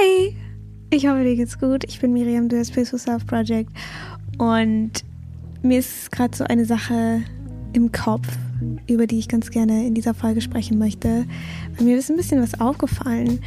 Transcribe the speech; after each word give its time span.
Hi! 0.00 0.36
Ich 0.90 1.06
hoffe, 1.06 1.24
dir 1.24 1.36
geht's 1.36 1.58
gut. 1.58 1.84
Ich 1.84 2.00
bin 2.00 2.12
Miriam, 2.12 2.48
du 2.48 2.58
hast 2.58 2.72
Peaceful 2.72 2.98
Self 2.98 3.26
Project. 3.26 3.70
Und 4.38 4.90
mir 5.62 5.78
ist 5.78 6.12
gerade 6.12 6.36
so 6.36 6.44
eine 6.44 6.64
Sache 6.64 7.22
im 7.72 7.90
Kopf, 7.90 8.28
über 8.86 9.06
die 9.06 9.18
ich 9.18 9.28
ganz 9.28 9.50
gerne 9.50 9.86
in 9.86 9.94
dieser 9.94 10.14
Folge 10.14 10.40
sprechen 10.40 10.78
möchte. 10.78 11.26
Weil 11.76 11.84
mir 11.84 11.98
ist 11.98 12.10
ein 12.10 12.16
bisschen 12.16 12.40
was 12.40 12.60
aufgefallen. 12.60 13.40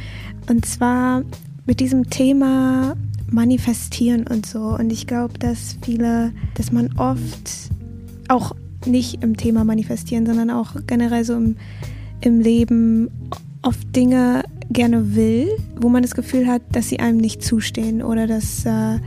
Und 0.48 0.66
zwar 0.66 1.22
mit 1.66 1.80
diesem 1.80 2.10
Thema 2.10 2.96
Manifestieren 3.30 4.26
und 4.26 4.46
so. 4.46 4.60
Und 4.60 4.92
ich 4.92 5.06
glaube, 5.06 5.38
dass 5.38 5.78
viele, 5.82 6.32
dass 6.54 6.70
man 6.70 6.96
oft 6.98 7.70
auch 8.28 8.54
nicht 8.84 9.22
im 9.22 9.36
Thema 9.36 9.64
Manifestieren, 9.64 10.26
sondern 10.26 10.50
auch 10.50 10.76
generell 10.86 11.24
so 11.24 11.34
im, 11.34 11.56
im 12.20 12.40
Leben 12.40 13.10
oft 13.62 13.96
Dinge 13.96 14.44
gerne 14.70 15.14
will, 15.14 15.48
wo 15.80 15.88
man 15.88 16.02
das 16.02 16.14
Gefühl 16.14 16.46
hat, 16.46 16.62
dass 16.72 16.88
sie 16.88 17.00
einem 17.00 17.18
nicht 17.18 17.42
zustehen 17.42 18.02
oder 18.02 18.26
dass, 18.26 18.64
äh, 18.64 18.98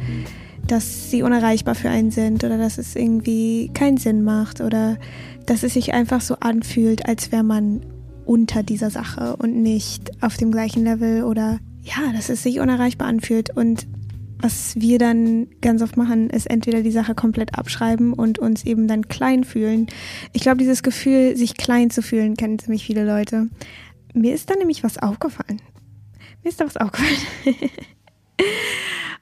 dass 0.67 1.11
sie 1.11 1.23
unerreichbar 1.23 1.75
für 1.75 1.89
einen 1.89 2.11
sind 2.11 2.43
oder 2.43 2.57
dass 2.57 2.77
es 2.77 2.95
irgendwie 2.95 3.69
keinen 3.73 3.97
Sinn 3.97 4.23
macht 4.23 4.61
oder 4.61 4.97
dass 5.45 5.63
es 5.63 5.73
sich 5.73 5.93
einfach 5.93 6.21
so 6.21 6.35
anfühlt, 6.39 7.07
als 7.07 7.31
wäre 7.31 7.43
man 7.43 7.81
unter 8.25 8.61
dieser 8.61 8.91
Sache 8.91 9.35
und 9.37 9.61
nicht 9.61 10.11
auf 10.23 10.37
dem 10.37 10.51
gleichen 10.51 10.83
Level 10.83 11.23
oder 11.23 11.59
ja, 11.81 12.13
dass 12.13 12.29
es 12.29 12.43
sich 12.43 12.59
unerreichbar 12.59 13.07
anfühlt 13.07 13.55
und 13.55 13.87
was 14.41 14.75
wir 14.77 14.99
dann 14.99 15.47
ganz 15.61 15.81
oft 15.81 15.97
machen, 15.97 16.29
ist 16.29 16.49
entweder 16.49 16.81
die 16.81 16.91
Sache 16.91 17.13
komplett 17.13 17.57
abschreiben 17.57 18.13
und 18.13 18.39
uns 18.39 18.63
eben 18.63 18.87
dann 18.87 19.07
klein 19.09 19.43
fühlen. 19.43 19.87
Ich 20.31 20.41
glaube, 20.41 20.59
dieses 20.59 20.81
Gefühl, 20.81 21.35
sich 21.35 21.57
klein 21.57 21.89
zu 21.89 22.01
fühlen, 22.01 22.37
kennen 22.37 22.57
ziemlich 22.57 22.85
viele 22.85 23.05
Leute. 23.05 23.49
Mir 24.13 24.33
ist 24.33 24.49
da 24.49 24.55
nämlich 24.55 24.83
was 24.83 24.97
aufgefallen. 24.97 25.61
Mir 26.43 26.49
ist 26.49 26.59
da 26.59 26.65
was 26.65 26.77
aufgefallen. 26.77 27.17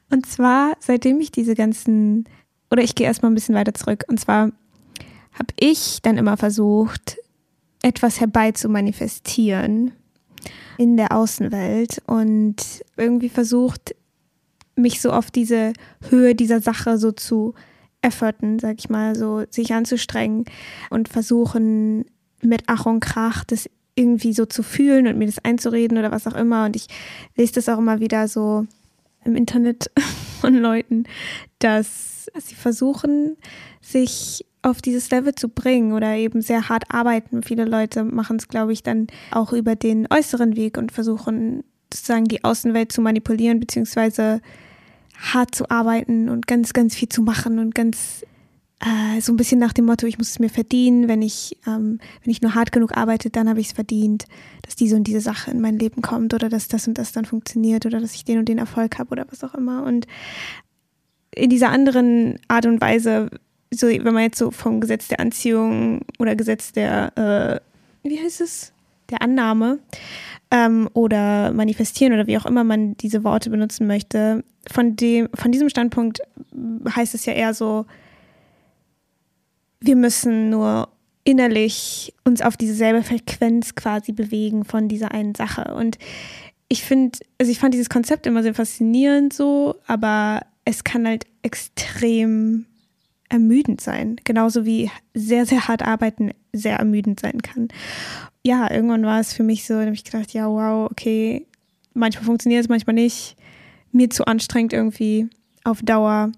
und 0.09 0.25
zwar, 0.25 0.73
seitdem 0.79 1.19
ich 1.19 1.31
diese 1.31 1.55
ganzen, 1.55 2.25
oder 2.71 2.83
ich 2.83 2.95
gehe 2.95 3.07
erstmal 3.07 3.31
ein 3.31 3.35
bisschen 3.35 3.55
weiter 3.55 3.73
zurück. 3.73 4.05
Und 4.07 4.19
zwar 4.19 4.51
habe 5.33 5.53
ich 5.59 6.01
dann 6.01 6.17
immer 6.17 6.37
versucht, 6.37 7.17
etwas 7.81 8.19
herbei 8.19 8.51
zu 8.51 8.69
manifestieren 8.69 9.91
in 10.77 10.97
der 10.97 11.11
Außenwelt 11.11 12.01
und 12.05 12.55
irgendwie 12.95 13.29
versucht, 13.29 13.95
mich 14.75 15.01
so 15.01 15.11
auf 15.11 15.31
diese 15.31 15.73
Höhe 16.09 16.35
dieser 16.35 16.61
Sache 16.61 16.97
so 16.97 17.11
zu 17.11 17.55
efforten, 18.01 18.59
sag 18.59 18.77
ich 18.77 18.89
mal, 18.89 19.15
so 19.15 19.43
sich 19.49 19.73
anzustrengen 19.73 20.45
und 20.89 21.09
versuchen 21.09 22.05
mit 22.41 22.63
Ach 22.67 22.85
und 22.85 22.99
Krach 22.99 23.43
das 23.43 23.69
irgendwie 23.97 24.33
so 24.33 24.45
zu 24.45 24.63
fühlen 24.63 25.07
und 25.07 25.17
mir 25.17 25.25
das 25.25 25.43
einzureden 25.43 25.97
oder 25.97 26.11
was 26.11 26.27
auch 26.27 26.35
immer. 26.35 26.65
Und 26.65 26.75
ich 26.75 26.87
lese 27.35 27.53
das 27.53 27.67
auch 27.67 27.79
immer 27.79 27.99
wieder 27.99 28.27
so 28.27 28.65
im 29.25 29.35
Internet 29.35 29.91
von 30.41 30.55
Leuten, 30.55 31.05
dass 31.59 32.29
sie 32.39 32.55
versuchen, 32.55 33.37
sich 33.81 34.45
auf 34.61 34.81
dieses 34.81 35.09
Level 35.11 35.33
zu 35.33 35.49
bringen 35.49 35.93
oder 35.93 36.15
eben 36.15 36.41
sehr 36.41 36.69
hart 36.69 36.85
arbeiten. 36.89 37.41
Viele 37.41 37.65
Leute 37.65 38.03
machen 38.03 38.37
es, 38.37 38.47
glaube 38.47 38.73
ich, 38.73 38.83
dann 38.83 39.07
auch 39.31 39.53
über 39.53 39.75
den 39.75 40.07
äußeren 40.11 40.55
Weg 40.55 40.77
und 40.77 40.91
versuchen 40.91 41.63
sozusagen 41.93 42.25
die 42.25 42.43
Außenwelt 42.43 42.91
zu 42.91 43.01
manipulieren, 43.01 43.59
beziehungsweise 43.59 44.41
hart 45.17 45.55
zu 45.55 45.69
arbeiten 45.69 46.29
und 46.29 46.47
ganz, 46.47 46.73
ganz 46.73 46.95
viel 46.95 47.09
zu 47.09 47.21
machen 47.21 47.59
und 47.59 47.73
ganz 47.73 48.23
äh, 48.79 49.21
so 49.21 49.33
ein 49.33 49.37
bisschen 49.37 49.59
nach 49.59 49.73
dem 49.73 49.85
Motto, 49.85 50.05
ich 50.05 50.17
muss 50.17 50.29
es 50.29 50.39
mir 50.39 50.49
verdienen, 50.49 51.07
wenn 51.07 51.21
ich, 51.21 51.57
ähm, 51.65 51.99
wenn 52.23 52.31
ich 52.31 52.41
nur 52.41 52.53
hart 52.53 52.71
genug 52.71 52.95
arbeite, 52.95 53.29
dann 53.29 53.49
habe 53.49 53.59
ich 53.59 53.67
es 53.67 53.73
verdient, 53.73 54.25
dass 54.61 54.75
diese 54.75 54.95
und 54.95 55.05
diese 55.05 55.21
Sache 55.21 55.49
in 55.49 55.61
mein 55.61 55.79
Leben 55.79 56.01
kommt 56.01 56.33
oder 56.33 56.47
dass 56.47 56.67
das 56.67 56.87
und 56.87 56.97
das 56.97 57.11
dann 57.11 57.25
funktioniert 57.25 57.85
oder 57.85 57.99
dass 57.99 58.13
ich 58.13 58.23
den 58.23 58.37
und 58.37 58.47
den 58.47 58.59
Erfolg 58.59 58.99
habe 58.99 59.11
oder 59.11 59.25
was 59.29 59.43
auch 59.43 59.55
immer. 59.55 59.83
Und 59.83 60.05
in 61.33 61.49
dieser 61.49 61.69
anderen 61.69 62.39
Art 62.47 62.67
und 62.67 62.79
Weise, 62.79 63.31
so 63.71 63.87
wenn 63.87 64.13
man 64.13 64.23
jetzt 64.23 64.37
so 64.37 64.51
vom 64.51 64.79
Gesetz 64.79 65.07
der 65.07 65.19
Anziehung 65.19 66.01
oder 66.19 66.35
Gesetz 66.35 66.71
der, 66.71 67.61
äh, 68.03 68.07
wie 68.07 68.19
heißt 68.19 68.41
es, 68.41 68.73
der 69.09 69.23
Annahme 69.23 69.79
ähm, 70.51 70.87
oder 70.93 71.51
manifestieren 71.51 72.13
oder 72.13 72.27
wie 72.27 72.37
auch 72.37 72.45
immer 72.45 72.63
man 72.63 72.95
diese 72.97 73.23
Worte 73.23 73.49
benutzen 73.49 73.87
möchte, 73.87 74.43
von 74.69 74.95
dem, 74.95 75.29
von 75.33 75.51
diesem 75.51 75.69
Standpunkt 75.69 76.21
heißt 76.95 77.15
es 77.15 77.25
ja 77.25 77.33
eher 77.33 77.53
so, 77.55 77.85
wir 79.79 79.95
müssen 79.95 80.49
nur 80.49 80.89
innerlich 81.23 82.13
uns 82.23 82.41
auf 82.41 82.55
dieselbe 82.55 83.03
Frequenz 83.03 83.75
quasi 83.75 84.11
bewegen 84.13 84.63
von 84.63 84.87
dieser 84.87 85.11
einen 85.11 85.35
Sache. 85.35 85.73
Und 85.75 85.97
ich 86.69 86.83
finde, 86.83 87.19
also 87.37 87.51
ich 87.51 87.59
fand 87.59 87.73
dieses 87.73 87.89
Konzept 87.89 88.25
immer 88.25 88.43
sehr 88.43 88.53
faszinierend 88.53 89.33
so, 89.33 89.75
aber 89.87 90.41
es 90.65 90.83
kann 90.83 91.05
halt 91.05 91.25
extrem 91.41 92.65
ermüdend 93.29 93.81
sein. 93.81 94.17
Genauso 94.23 94.65
wie 94.65 94.89
sehr, 95.13 95.45
sehr 95.45 95.67
hart 95.67 95.81
arbeiten 95.81 96.31
sehr 96.53 96.77
ermüdend 96.77 97.19
sein 97.19 97.41
kann. 97.41 97.67
Ja, 98.43 98.71
irgendwann 98.71 99.05
war 99.05 99.19
es 99.19 99.33
für 99.33 99.43
mich 99.43 99.65
so, 99.65 99.75
da 99.75 99.81
habe 99.81 99.93
ich 99.93 100.03
gedacht, 100.03 100.31
ja, 100.31 100.47
wow, 100.47 100.89
okay, 100.89 101.45
manchmal 101.93 102.25
funktioniert 102.25 102.63
es, 102.63 102.69
manchmal 102.69 102.95
nicht. 102.95 103.35
Mir 103.91 104.09
zu 104.09 104.25
anstrengend 104.25 104.73
irgendwie 104.73 105.29
auf 105.63 105.81
Dauer. 105.81 106.31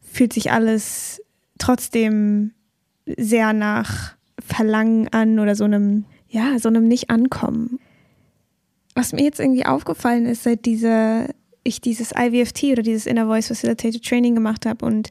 Fühlt 0.00 0.32
sich 0.32 0.52
alles 0.52 1.22
trotzdem 1.58 2.52
sehr 3.16 3.52
nach 3.52 4.14
Verlangen 4.40 5.08
an 5.08 5.38
oder 5.38 5.54
so 5.54 5.64
einem, 5.64 6.04
ja, 6.28 6.58
so 6.58 6.68
einem 6.68 6.88
Nicht-Ankommen. 6.88 7.78
Was 8.94 9.12
mir 9.12 9.22
jetzt 9.22 9.40
irgendwie 9.40 9.66
aufgefallen 9.66 10.26
ist, 10.26 10.42
seit 10.42 10.64
dieser, 10.64 11.28
ich 11.62 11.80
dieses 11.80 12.12
IVFT 12.16 12.64
oder 12.64 12.82
dieses 12.82 13.06
Inner 13.06 13.26
Voice 13.26 13.48
Facilitated 13.48 14.04
Training 14.04 14.34
gemacht 14.34 14.66
habe 14.66 14.84
und 14.84 15.10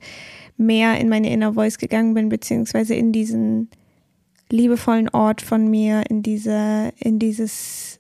mehr 0.58 1.00
in 1.00 1.10
meine 1.10 1.32
Inner 1.32 1.54
Voice 1.54 1.78
gegangen 1.78 2.14
bin, 2.14 2.30
beziehungsweise 2.30 2.96
in 2.96 3.12
diesen 3.12 3.70
liebevollen 4.50 5.10
Ort 5.10 5.42
von 5.42 5.70
mir, 5.70 6.04
in 6.10 6.24
diese, 6.24 6.92
in 7.00 7.20
dieses 7.20 8.00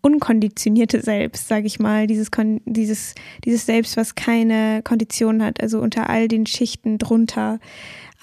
unkonditionierte 0.00 1.00
Selbst, 1.00 1.48
sage 1.48 1.66
ich 1.66 1.78
mal, 1.78 2.06
dieses, 2.06 2.30
dieses, 2.66 3.14
dieses 3.44 3.66
Selbst, 3.66 3.96
was 3.96 4.14
keine 4.14 4.82
Kondition 4.82 5.42
hat, 5.42 5.62
also 5.62 5.80
unter 5.80 6.10
all 6.10 6.28
den 6.28 6.46
Schichten 6.46 6.98
drunter, 6.98 7.58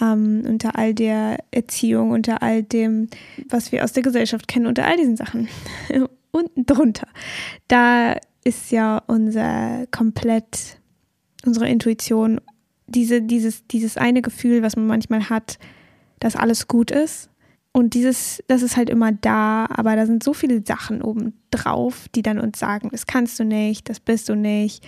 ähm, 0.01 0.43
unter 0.47 0.77
all 0.77 0.93
der 0.93 1.37
Erziehung, 1.51 2.11
unter 2.11 2.41
all 2.41 2.63
dem, 2.63 3.07
was 3.49 3.71
wir 3.71 3.83
aus 3.83 3.93
der 3.93 4.03
Gesellschaft 4.03 4.47
kennen, 4.47 4.65
unter 4.65 4.85
all 4.85 4.97
diesen 4.97 5.15
Sachen. 5.15 5.47
Unten 6.31 6.65
drunter. 6.65 7.07
Da 7.67 8.15
ist 8.43 8.71
ja 8.71 9.03
unser 9.07 9.85
komplett, 9.91 10.79
unsere 11.45 11.67
Intuition, 11.67 12.39
diese, 12.87 13.21
dieses, 13.21 13.67
dieses 13.67 13.97
eine 13.97 14.21
Gefühl, 14.21 14.61
was 14.61 14.75
man 14.75 14.87
manchmal 14.87 15.29
hat, 15.29 15.59
dass 16.19 16.35
alles 16.35 16.67
gut 16.67 16.89
ist. 16.89 17.29
Und 17.73 17.93
dieses, 17.93 18.43
das 18.47 18.63
ist 18.63 18.75
halt 18.75 18.89
immer 18.89 19.11
da, 19.13 19.65
aber 19.69 19.95
da 19.95 20.05
sind 20.05 20.23
so 20.23 20.33
viele 20.33 20.61
Sachen 20.65 21.01
oben 21.01 21.33
drauf, 21.51 22.07
die 22.15 22.21
dann 22.21 22.39
uns 22.39 22.59
sagen, 22.59 22.89
das 22.91 23.07
kannst 23.07 23.39
du 23.39 23.45
nicht, 23.45 23.89
das 23.89 24.01
bist 24.01 24.27
du 24.27 24.35
nicht. 24.35 24.85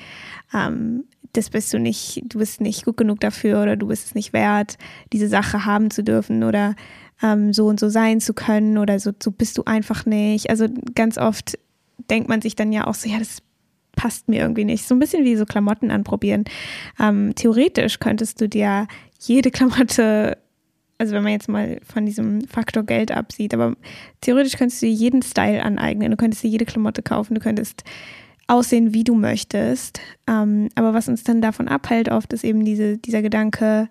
Ähm, 0.54 1.06
das 1.34 1.50
bist 1.50 1.74
du 1.74 1.80
nicht, 1.80 2.22
du 2.26 2.40
bist 2.40 2.62
nicht 2.62 2.86
gut 2.86 2.98
genug 2.98 3.20
dafür 3.20 3.62
oder 3.62 3.76
du 3.76 3.88
bist 3.88 4.06
es 4.06 4.16
nicht 4.16 4.34
wert, 4.34 4.78
diese 5.12 5.28
Sache 5.28 5.66
haben 5.66 5.92
zu 5.92 6.04
dürfen 6.04 6.44
oder 6.44 6.76
ähm, 7.22 7.54
so 7.54 7.68
und 7.68 7.80
so 7.80 7.90
sein 7.90 8.22
zu 8.22 8.34
können 8.34 8.78
oder 8.78 9.00
so, 9.00 9.12
so 9.22 9.32
bist 9.32 9.58
du 9.58 9.64
einfach 9.66 10.06
nicht. 10.06 10.50
Also 10.50 10.68
ganz 10.96 11.18
oft 11.18 11.58
denkt 12.10 12.30
man 12.30 12.42
sich 12.42 12.56
dann 12.56 12.72
ja 12.72 12.86
auch 12.86 12.94
so, 12.94 13.10
ja, 13.10 13.18
das 13.18 13.40
passt 13.96 14.28
mir 14.28 14.42
irgendwie 14.42 14.66
nicht. 14.66 14.88
So 14.88 14.96
ein 14.96 15.00
bisschen 15.00 15.24
wie 15.24 15.36
so 15.36 15.46
Klamotten 15.46 15.92
anprobieren. 15.92 16.46
Ähm, 17.00 17.34
theoretisch 17.36 18.00
könntest 18.00 18.40
du 18.42 18.48
dir 18.50 18.88
jede 19.20 19.52
Klamotte, 19.52 20.38
also 20.98 21.14
wenn 21.14 21.24
man 21.24 21.32
jetzt 21.32 21.50
mal 21.50 21.80
von 21.84 22.06
diesem 22.06 22.42
Faktor 22.48 22.84
Geld 22.84 23.12
absieht, 23.12 23.54
aber 23.54 23.76
theoretisch 24.22 24.58
könntest 24.58 24.82
du 24.82 24.86
dir 24.86 24.94
jeden 24.94 25.22
Style 25.22 25.64
aneignen. 25.64 26.12
Du 26.12 26.18
könntest 26.18 26.44
dir 26.44 26.50
jede 26.50 26.66
Klamotte 26.66 27.02
kaufen, 27.02 27.36
du 27.36 27.42
könntest 27.42 27.84
aussehen, 28.48 28.94
wie 28.94 29.04
du 29.04 29.16
möchtest. 29.16 30.00
Ähm, 30.28 30.70
aber 30.76 30.94
was 30.94 31.08
uns 31.08 31.24
dann 31.24 31.42
davon 31.42 31.68
abhält, 31.68 32.10
oft 32.10 32.34
ist 32.34 32.44
eben 32.44 32.66
diese, 32.66 32.98
dieser 32.98 33.22
Gedanke, 33.22 33.90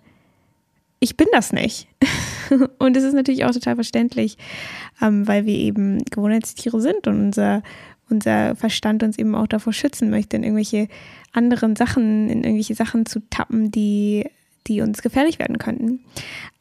ich 1.00 1.16
bin 1.16 1.26
das 1.32 1.52
nicht. 1.52 1.88
und 2.78 2.96
es 2.96 3.04
ist 3.04 3.14
natürlich 3.14 3.44
auch 3.44 3.50
total 3.50 3.74
verständlich, 3.74 4.38
ähm, 5.00 5.26
weil 5.26 5.46
wir 5.46 5.54
eben 5.54 6.04
Gewohnheitstiere 6.04 6.80
sind 6.80 7.06
und 7.06 7.20
unser, 7.20 7.62
unser 8.08 8.54
Verstand 8.54 9.02
uns 9.02 9.18
eben 9.18 9.34
auch 9.34 9.48
davor 9.48 9.72
schützen 9.72 10.10
möchte, 10.10 10.36
in 10.36 10.44
irgendwelche 10.44 10.88
anderen 11.32 11.76
Sachen, 11.76 12.28
in 12.28 12.44
irgendwelche 12.44 12.74
Sachen 12.74 13.06
zu 13.06 13.20
tappen, 13.30 13.70
die, 13.70 14.26
die 14.66 14.80
uns 14.80 15.02
gefährlich 15.02 15.38
werden 15.38 15.58
könnten. 15.58 16.00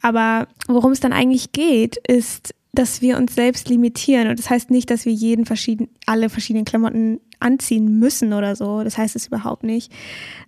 Aber 0.00 0.48
worum 0.66 0.92
es 0.92 1.00
dann 1.00 1.12
eigentlich 1.12 1.52
geht, 1.52 1.96
ist, 1.96 2.54
dass 2.72 3.02
wir 3.02 3.18
uns 3.18 3.34
selbst 3.34 3.68
limitieren. 3.68 4.28
Und 4.28 4.38
das 4.38 4.48
heißt 4.48 4.70
nicht, 4.70 4.90
dass 4.90 5.04
wir 5.04 5.12
jeden 5.12 5.44
verschieden, 5.44 5.88
alle 6.06 6.30
verschiedenen 6.30 6.64
Klamotten 6.64 7.20
anziehen 7.38 7.98
müssen 7.98 8.32
oder 8.32 8.56
so. 8.56 8.82
Das 8.82 8.96
heißt 8.96 9.14
es 9.14 9.26
überhaupt 9.26 9.62
nicht. 9.62 9.92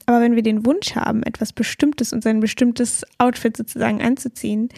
Aber 0.07 0.21
wenn 0.21 0.35
wir 0.35 0.43
den 0.43 0.65
Wunsch 0.65 0.95
haben, 0.95 1.23
etwas 1.23 1.53
Bestimmtes 1.53 2.13
und 2.13 2.23
sein 2.23 2.41
bestimmtes 2.41 3.05
Outfit 3.19 3.57
sozusagen 3.57 4.01
anzuziehen, 4.01 4.71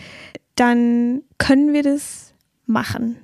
dann 0.57 1.23
können 1.39 1.73
wir 1.73 1.83
das 1.83 2.35
machen. 2.67 3.17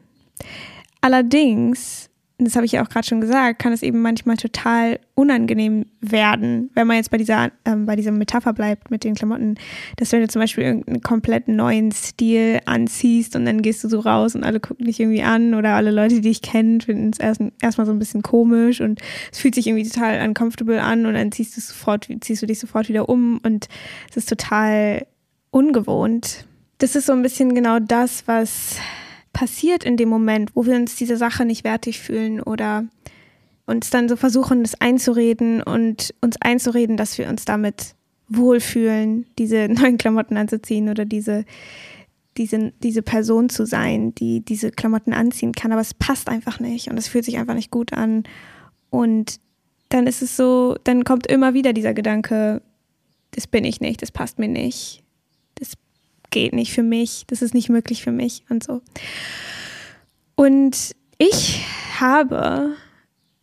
Allerdings 1.01 2.11
das 2.39 2.57
habe 2.57 2.67
ich 2.67 2.73
ja 2.73 2.85
auch 2.85 2.89
gerade 2.89 3.07
schon 3.07 3.21
gesagt, 3.21 3.59
kann 3.59 3.73
es 3.73 3.83
eben 3.83 4.01
manchmal 4.01 4.37
total 4.37 4.99
unangenehm 5.15 5.87
werden, 6.01 6.71
wenn 6.75 6.87
man 6.87 6.97
jetzt 6.97 7.11
bei 7.11 7.19
dieser, 7.19 7.51
ähm, 7.65 7.87
bei 7.87 7.97
dieser 7.97 8.11
Metapher 8.11 8.53
bleibt 8.53 8.91
mit 8.91 9.05
den 9.05 9.15
Klamotten, 9.15 9.57
dass 9.97 10.13
wenn 10.13 10.21
du 10.21 10.29
zum 10.29 10.41
Beispiel 10.41 10.65
irgendeinen 10.65 11.03
komplett 11.03 11.49
neuen 11.49 11.93
Stil 11.93 12.61
anziehst 12.65 13.37
und 13.37 13.45
dann 13.45 13.63
gehst 13.63 13.85
du 13.85 13.89
so 13.89 14.01
raus 14.01 14.35
und 14.35 14.45
alle 14.45 14.61
gucken 14.61 14.87
dich 14.87 15.01
irgendwie 15.01 15.23
an 15.23 15.55
oder 15.55 15.75
alle 15.75 15.91
Leute, 15.91 16.17
die 16.17 16.23
dich 16.23 16.43
kennen, 16.43 16.81
finden 16.81 17.11
es 17.13 17.19
erst, 17.19 17.41
erstmal 17.61 17.87
so 17.87 17.93
ein 17.93 17.99
bisschen 17.99 18.23
komisch 18.23 18.81
und 18.81 19.01
es 19.31 19.39
fühlt 19.39 19.55
sich 19.55 19.67
irgendwie 19.67 19.89
total 19.89 20.27
uncomfortable 20.27 20.83
an 20.83 21.07
und 21.07 21.15
dann 21.15 21.33
ziehst 21.33 21.57
du 21.57 21.61
sofort, 21.61 22.09
ziehst 22.21 22.43
du 22.43 22.47
dich 22.47 22.59
sofort 22.59 22.89
wieder 22.89 23.09
um 23.09 23.41
und 23.45 23.69
es 24.11 24.17
ist 24.17 24.29
total 24.29 25.07
ungewohnt. 25.51 26.47
Das 26.79 26.97
ist 26.97 27.07
so 27.07 27.13
ein 27.13 27.23
bisschen 27.23 27.55
genau 27.55 27.79
das, 27.79 28.27
was 28.27 28.77
passiert 29.33 29.85
in 29.85 29.97
dem 29.97 30.09
Moment, 30.09 30.51
wo 30.55 30.67
wir 30.67 30.77
uns 30.77 30.97
diese 30.97 31.17
Sache 31.17 31.45
nicht 31.45 31.65
wertig 31.65 32.01
fühlen 32.01 32.41
oder 32.41 32.85
uns 33.67 33.91
dann 33.91 34.09
so 34.09 34.17
versuchen, 34.17 34.63
das 34.63 34.81
einzureden 34.81 35.63
und 35.63 36.15
uns 36.21 36.37
einzureden, 36.41 36.97
dass 36.97 37.19
wir 37.19 37.29
uns 37.29 37.45
damit 37.45 37.95
wohlfühlen, 38.29 39.27
diese 39.39 39.69
neuen 39.71 39.99
Klamotten 39.99 40.37
anzuziehen 40.37 40.89
oder 40.89 41.05
diese, 41.05 41.45
diese, 42.37 42.73
diese 42.83 43.03
Person 43.03 43.49
zu 43.49 43.67
sein, 43.67 44.15
die 44.15 44.41
diese 44.41 44.71
Klamotten 44.71 45.13
anziehen 45.13 45.53
kann. 45.53 45.73
Aber 45.73 45.81
es 45.81 45.95
passt 45.95 46.29
einfach 46.29 46.61
nicht 46.61 46.89
und 46.89 46.99
es 46.99 47.09
fühlt 47.09 47.25
sich 47.25 47.39
einfach 47.39 47.55
nicht 47.55 47.71
gut 47.71 47.93
an. 47.93 48.25
Und 48.91 49.41
dann 49.89 50.07
ist 50.07 50.23
es 50.23 50.37
so, 50.37 50.77
dann 50.85 51.05
kommt 51.05 51.27
immer 51.27 51.55
wieder 51.55 51.73
dieser 51.73 51.95
Gedanke, 51.95 52.63
das 53.33 53.47
bin 53.47 53.65
ich 53.65 53.81
nicht, 53.81 54.03
das 54.03 54.11
passt 54.11 54.39
mir 54.39 54.49
nicht 54.49 55.02
geht 56.33 56.53
nicht 56.53 56.73
für 56.73 56.83
mich, 56.83 57.25
das 57.29 57.43
ist 57.43 57.55
nicht 57.55 57.69
möglich 57.69 58.03
für 58.03 58.11
mich 58.11 58.43
und 58.51 58.65
so. 58.65 58.81
Und 60.35 60.97
ich 61.19 61.65
habe 62.01 62.75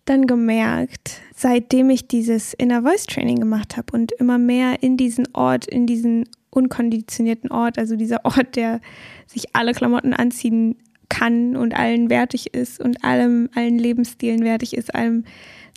dann 0.03 0.27
gemerkt, 0.27 1.21
seitdem 1.33 1.89
ich 1.89 2.07
dieses 2.07 2.53
Inner 2.53 2.81
Voice 2.81 3.05
Training 3.05 3.39
gemacht 3.39 3.77
habe 3.77 3.93
und 3.93 4.11
immer 4.13 4.37
mehr 4.37 4.83
in 4.83 4.97
diesen 4.97 5.27
Ort, 5.33 5.67
in 5.67 5.85
diesen 5.85 6.27
unkonditionierten 6.49 7.51
Ort, 7.51 7.77
also 7.77 7.95
dieser 7.95 8.25
Ort, 8.25 8.55
der 8.55 8.81
sich 9.27 9.55
alle 9.55 9.73
Klamotten 9.73 10.13
anziehen 10.13 10.75
kann 11.07 11.55
und 11.55 11.75
allen 11.75 12.09
wertig 12.09 12.53
ist 12.53 12.79
und 12.79 13.03
allem, 13.03 13.49
allen 13.55 13.77
Lebensstilen 13.77 14.43
wertig 14.43 14.75
ist, 14.75 14.93
allem 14.93 15.25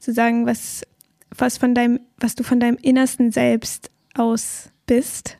zu 0.00 0.12
sagen, 0.12 0.46
was, 0.46 0.82
was 1.36 1.58
von 1.58 1.74
deinem, 1.74 2.00
was 2.18 2.34
du 2.34 2.42
von 2.42 2.58
deinem 2.58 2.78
innersten 2.80 3.32
Selbst 3.32 3.90
aus 4.14 4.70
bist 4.86 5.38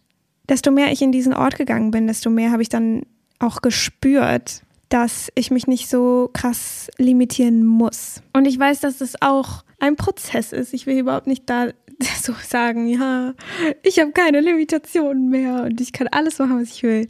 desto 0.49 0.71
mehr 0.71 0.93
ich 0.93 1.03
in 1.03 1.13
diesen 1.13 1.35
Ort 1.35 1.57
gegangen 1.57 1.91
bin, 1.91 2.07
desto 2.07 2.31
mehr 2.31 2.51
habe 2.51 2.63
ich 2.63 2.69
dann 2.69 3.03
auch 3.39 3.63
gespürt, 3.63 4.63
dass 4.89 5.33
ich 5.35 5.51
mich 5.51 5.67
nicht 5.67 5.89
so 5.89 6.31
krass 6.33 6.91
limitieren 6.99 7.65
muss. 7.65 8.23
Und 8.33 8.47
ich 8.47 8.59
weiß, 8.59 8.81
dass 8.81 8.99
das 8.99 9.21
auch 9.23 9.65
ein 9.81 9.97
Prozess 9.97 10.53
ist. 10.53 10.75
Ich 10.75 10.87
will 10.87 10.99
überhaupt 10.99 11.27
nicht 11.27 11.49
da 11.49 11.69
so 12.23 12.35
sagen, 12.47 12.87
ja, 12.89 13.35
ich 13.83 13.99
habe 13.99 14.13
keine 14.13 14.41
Limitationen 14.41 15.31
mehr 15.31 15.65
und 15.65 15.81
ich 15.81 15.93
kann 15.93 16.09
alles 16.09 16.39
machen, 16.39 16.61
was 16.61 16.71
ich 16.71 16.83
will. 16.83 17.09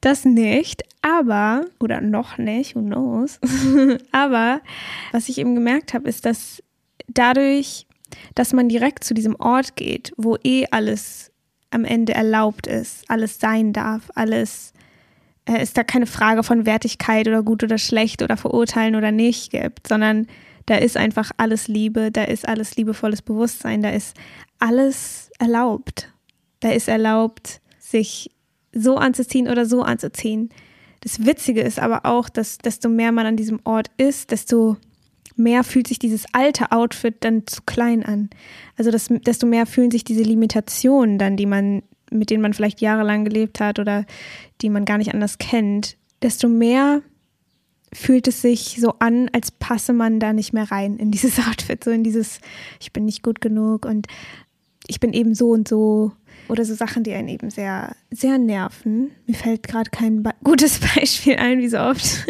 Das 0.00 0.24
nicht, 0.24 0.82
aber, 1.00 1.66
oder 1.78 2.00
noch 2.00 2.38
nicht, 2.38 2.74
who 2.74 2.80
knows. 2.80 3.38
aber 4.12 4.60
was 5.12 5.28
ich 5.28 5.38
eben 5.38 5.54
gemerkt 5.54 5.94
habe, 5.94 6.08
ist, 6.08 6.26
dass 6.26 6.62
dadurch, 7.08 7.86
dass 8.34 8.52
man 8.52 8.68
direkt 8.68 9.04
zu 9.04 9.14
diesem 9.14 9.36
Ort 9.36 9.76
geht, 9.76 10.12
wo 10.16 10.36
eh 10.42 10.66
alles 10.70 11.31
am 11.72 11.84
Ende 11.84 12.14
erlaubt 12.14 12.66
ist, 12.66 13.08
alles 13.08 13.38
sein 13.40 13.72
darf, 13.72 14.10
alles 14.14 14.72
äh, 15.48 15.62
ist 15.62 15.76
da 15.76 15.84
keine 15.84 16.06
Frage 16.06 16.42
von 16.42 16.66
Wertigkeit 16.66 17.26
oder 17.26 17.42
gut 17.42 17.64
oder 17.64 17.78
schlecht 17.78 18.22
oder 18.22 18.36
verurteilen 18.36 18.94
oder 18.94 19.10
nicht 19.10 19.50
gibt, 19.50 19.88
sondern 19.88 20.26
da 20.66 20.76
ist 20.76 20.96
einfach 20.96 21.32
alles 21.38 21.68
Liebe, 21.68 22.10
da 22.10 22.24
ist 22.24 22.46
alles 22.46 22.76
liebevolles 22.76 23.22
Bewusstsein, 23.22 23.82
da 23.82 23.90
ist 23.90 24.16
alles 24.58 25.30
erlaubt. 25.38 26.12
Da 26.60 26.70
ist 26.70 26.86
erlaubt, 26.86 27.60
sich 27.80 28.30
so 28.72 28.96
anzuziehen 28.96 29.48
oder 29.48 29.66
so 29.66 29.82
anzuziehen. 29.82 30.50
Das 31.00 31.26
Witzige 31.26 31.62
ist 31.62 31.80
aber 31.80 32.06
auch, 32.06 32.28
dass 32.28 32.58
desto 32.58 32.88
mehr 32.88 33.10
man 33.10 33.26
an 33.26 33.36
diesem 33.36 33.58
Ort 33.64 33.90
ist, 33.96 34.30
desto 34.30 34.76
mehr 35.36 35.64
fühlt 35.64 35.86
sich 35.86 35.98
dieses 35.98 36.26
alte 36.32 36.72
Outfit 36.72 37.16
dann 37.20 37.46
zu 37.46 37.62
klein 37.62 38.04
an. 38.04 38.30
Also 38.76 38.90
das, 38.90 39.08
desto 39.08 39.46
mehr 39.46 39.66
fühlen 39.66 39.90
sich 39.90 40.04
diese 40.04 40.22
Limitationen 40.22 41.18
dann, 41.18 41.36
die 41.36 41.46
man, 41.46 41.82
mit 42.10 42.30
denen 42.30 42.42
man 42.42 42.54
vielleicht 42.54 42.80
jahrelang 42.80 43.24
gelebt 43.24 43.60
hat 43.60 43.78
oder 43.78 44.04
die 44.60 44.68
man 44.68 44.84
gar 44.84 44.98
nicht 44.98 45.12
anders 45.12 45.38
kennt, 45.38 45.96
desto 46.22 46.48
mehr 46.48 47.02
fühlt 47.92 48.26
es 48.26 48.40
sich 48.40 48.78
so 48.80 48.94
an, 49.00 49.28
als 49.32 49.50
passe 49.50 49.92
man 49.92 50.18
da 50.18 50.32
nicht 50.32 50.52
mehr 50.52 50.70
rein 50.70 50.96
in 50.96 51.10
dieses 51.10 51.38
Outfit, 51.48 51.84
so 51.84 51.90
in 51.90 52.04
dieses, 52.04 52.40
ich 52.80 52.92
bin 52.92 53.04
nicht 53.04 53.22
gut 53.22 53.40
genug 53.40 53.84
und 53.84 54.06
ich 54.86 55.00
bin 55.00 55.12
eben 55.12 55.34
so 55.34 55.50
und 55.50 55.68
so. 55.68 56.12
Oder 56.48 56.64
so 56.64 56.74
Sachen, 56.74 57.04
die 57.04 57.12
einen 57.12 57.28
eben 57.28 57.50
sehr, 57.50 57.94
sehr 58.10 58.36
nerven. 58.36 59.12
Mir 59.26 59.34
fällt 59.34 59.62
gerade 59.62 59.90
kein 59.90 60.24
gutes 60.42 60.80
Beispiel 60.94 61.36
ein, 61.36 61.58
wie 61.58 61.68
so 61.68 61.78
oft. 61.78 62.26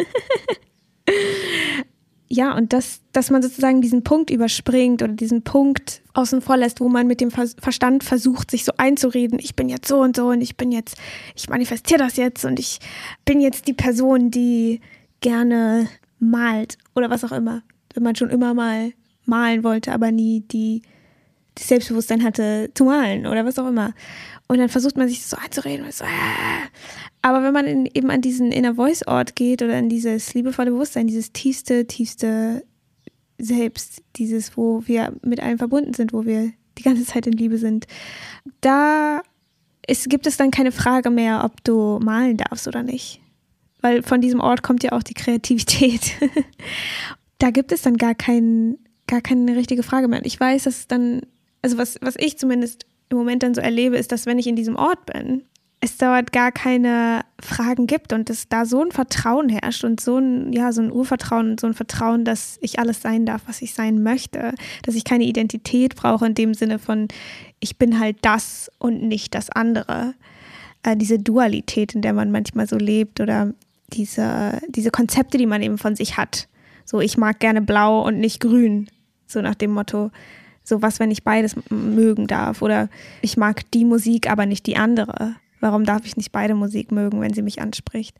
Ja, 2.35 2.55
und 2.55 2.73
dass, 2.73 3.01
dass 3.11 3.29
man 3.29 3.43
sozusagen 3.43 3.81
diesen 3.81 4.03
Punkt 4.03 4.31
überspringt 4.31 5.03
oder 5.03 5.13
diesen 5.13 5.43
Punkt 5.43 6.01
außen 6.15 6.41
vor 6.41 6.57
lässt, 6.57 6.79
wo 6.79 6.89
man 6.89 7.05
mit 7.05 7.21
dem 7.21 7.29
Verstand 7.29 8.03
versucht, 8.03 8.49
sich 8.49 8.65
so 8.65 8.71
einzureden, 8.77 9.37
ich 9.37 9.55
bin 9.55 9.69
jetzt 9.69 9.87
so 9.87 9.99
und 9.99 10.15
so 10.15 10.29
und 10.29 10.41
ich 10.41 10.57
bin 10.57 10.71
jetzt, 10.71 10.97
ich 11.35 11.47
manifestiere 11.47 11.99
das 11.99 12.17
jetzt 12.17 12.43
und 12.43 12.59
ich 12.59 12.79
bin 13.23 13.39
jetzt 13.39 13.67
die 13.67 13.73
Person, 13.73 14.31
die 14.31 14.81
gerne 15.21 15.87
malt 16.17 16.79
oder 16.95 17.11
was 17.11 17.23
auch 17.23 17.31
immer. 17.31 17.61
Wenn 17.93 18.01
man 18.01 18.15
schon 18.15 18.31
immer 18.31 18.55
mal 18.55 18.93
malen 19.25 19.63
wollte, 19.63 19.91
aber 19.91 20.11
nie 20.11 20.41
die, 20.41 20.81
das 21.53 21.67
Selbstbewusstsein 21.67 22.23
hatte 22.23 22.71
zu 22.73 22.85
malen 22.85 23.27
oder 23.27 23.45
was 23.45 23.59
auch 23.59 23.67
immer. 23.67 23.93
Und 24.53 24.59
dann 24.59 24.69
versucht 24.69 24.97
man 24.97 25.07
sich 25.07 25.25
so 25.25 25.35
einzureden 25.35 25.91
so, 25.91 26.03
äh. 26.03 26.07
Aber 27.23 27.41
wenn 27.41 27.53
man 27.53 27.65
in, 27.65 27.89
eben 27.91 28.11
an 28.11 28.21
diesen 28.21 28.51
Inner 28.51 28.75
Voice 28.75 29.01
Ort 29.07 29.35
geht 29.35 29.63
oder 29.63 29.79
in 29.79 29.89
dieses 29.89 30.35
liebevolle 30.35 30.69
Bewusstsein, 30.69 31.07
dieses 31.07 31.31
tiefste, 31.31 31.87
tiefste 31.87 32.63
Selbst, 33.39 34.03
dieses, 34.15 34.55
wo 34.55 34.83
wir 34.85 35.11
mit 35.23 35.41
allem 35.41 35.57
verbunden 35.57 35.95
sind, 35.95 36.13
wo 36.13 36.25
wir 36.25 36.51
die 36.77 36.83
ganze 36.83 37.03
Zeit 37.03 37.25
in 37.25 37.33
Liebe 37.33 37.57
sind, 37.57 37.87
da 38.61 39.23
ist, 39.87 40.07
gibt 40.07 40.27
es 40.27 40.37
dann 40.37 40.51
keine 40.51 40.71
Frage 40.71 41.09
mehr, 41.09 41.43
ob 41.43 41.63
du 41.63 41.99
malen 42.03 42.37
darfst 42.37 42.67
oder 42.67 42.83
nicht. 42.83 43.21
Weil 43.81 44.03
von 44.03 44.21
diesem 44.21 44.39
Ort 44.39 44.61
kommt 44.61 44.83
ja 44.83 44.91
auch 44.91 45.01
die 45.01 45.15
Kreativität. 45.15 46.11
da 47.39 47.49
gibt 47.49 47.71
es 47.71 47.81
dann 47.81 47.97
gar, 47.97 48.13
kein, 48.13 48.77
gar 49.07 49.21
keine 49.21 49.55
richtige 49.55 49.81
Frage 49.81 50.07
mehr. 50.07 50.19
Und 50.19 50.27
ich 50.27 50.39
weiß, 50.39 50.65
dass 50.65 50.77
es 50.77 50.87
dann, 50.87 51.21
also 51.63 51.79
was, 51.79 51.97
was 52.01 52.13
ich 52.19 52.37
zumindest 52.37 52.85
im 53.13 53.19
Moment 53.19 53.43
dann 53.43 53.53
so 53.53 53.61
erlebe, 53.61 53.97
ist, 53.97 54.11
dass 54.11 54.25
wenn 54.25 54.39
ich 54.39 54.47
in 54.47 54.55
diesem 54.55 54.75
Ort 54.75 55.05
bin, 55.05 55.43
es 55.83 55.97
dort 55.97 56.31
gar 56.31 56.53
keine 56.53 57.25
Fragen 57.41 57.87
gibt 57.87 58.13
und 58.13 58.29
es 58.29 58.47
da 58.47 58.65
so 58.65 58.81
ein 58.81 58.91
Vertrauen 58.91 59.49
herrscht 59.49 59.83
und 59.83 59.99
so 59.99 60.17
ein, 60.17 60.53
ja, 60.53 60.71
so 60.71 60.81
ein 60.81 60.91
Urvertrauen 60.91 61.51
und 61.51 61.59
so 61.59 61.67
ein 61.67 61.73
Vertrauen, 61.73 62.23
dass 62.23 62.57
ich 62.61 62.79
alles 62.79 63.01
sein 63.01 63.25
darf, 63.25 63.41
was 63.47 63.61
ich 63.61 63.73
sein 63.73 64.01
möchte, 64.01 64.53
dass 64.83 64.95
ich 64.95 65.03
keine 65.03 65.25
Identität 65.25 65.95
brauche 65.95 66.25
in 66.25 66.35
dem 66.35 66.53
Sinne 66.53 66.79
von, 66.79 67.09
ich 67.59 67.77
bin 67.77 67.99
halt 67.99 68.17
das 68.21 68.71
und 68.79 69.03
nicht 69.03 69.35
das 69.35 69.49
andere. 69.49 70.13
Äh, 70.83 70.95
diese 70.95 71.19
Dualität, 71.19 71.95
in 71.95 72.01
der 72.01 72.13
man 72.13 72.31
manchmal 72.31 72.67
so 72.67 72.77
lebt 72.77 73.19
oder 73.19 73.53
diese, 73.89 74.61
diese 74.69 74.89
Konzepte, 74.89 75.37
die 75.37 75.45
man 75.45 75.61
eben 75.61 75.77
von 75.77 75.97
sich 75.97 76.15
hat. 76.15 76.47
So, 76.85 77.01
ich 77.01 77.17
mag 77.17 77.39
gerne 77.39 77.61
blau 77.61 78.05
und 78.07 78.19
nicht 78.19 78.39
grün. 78.39 78.87
So 79.27 79.41
nach 79.41 79.55
dem 79.55 79.71
Motto, 79.71 80.11
so 80.63 80.81
was, 80.81 80.99
wenn 80.99 81.11
ich 81.11 81.23
beides 81.23 81.55
mögen 81.69 82.27
darf. 82.27 82.61
Oder 82.61 82.89
ich 83.21 83.37
mag 83.37 83.69
die 83.71 83.85
Musik, 83.85 84.29
aber 84.29 84.45
nicht 84.45 84.65
die 84.65 84.77
andere. 84.77 85.35
Warum 85.59 85.85
darf 85.85 86.05
ich 86.05 86.17
nicht 86.17 86.31
beide 86.31 86.55
Musik 86.55 86.91
mögen, 86.91 87.21
wenn 87.21 87.33
sie 87.33 87.41
mich 87.41 87.61
anspricht? 87.61 88.17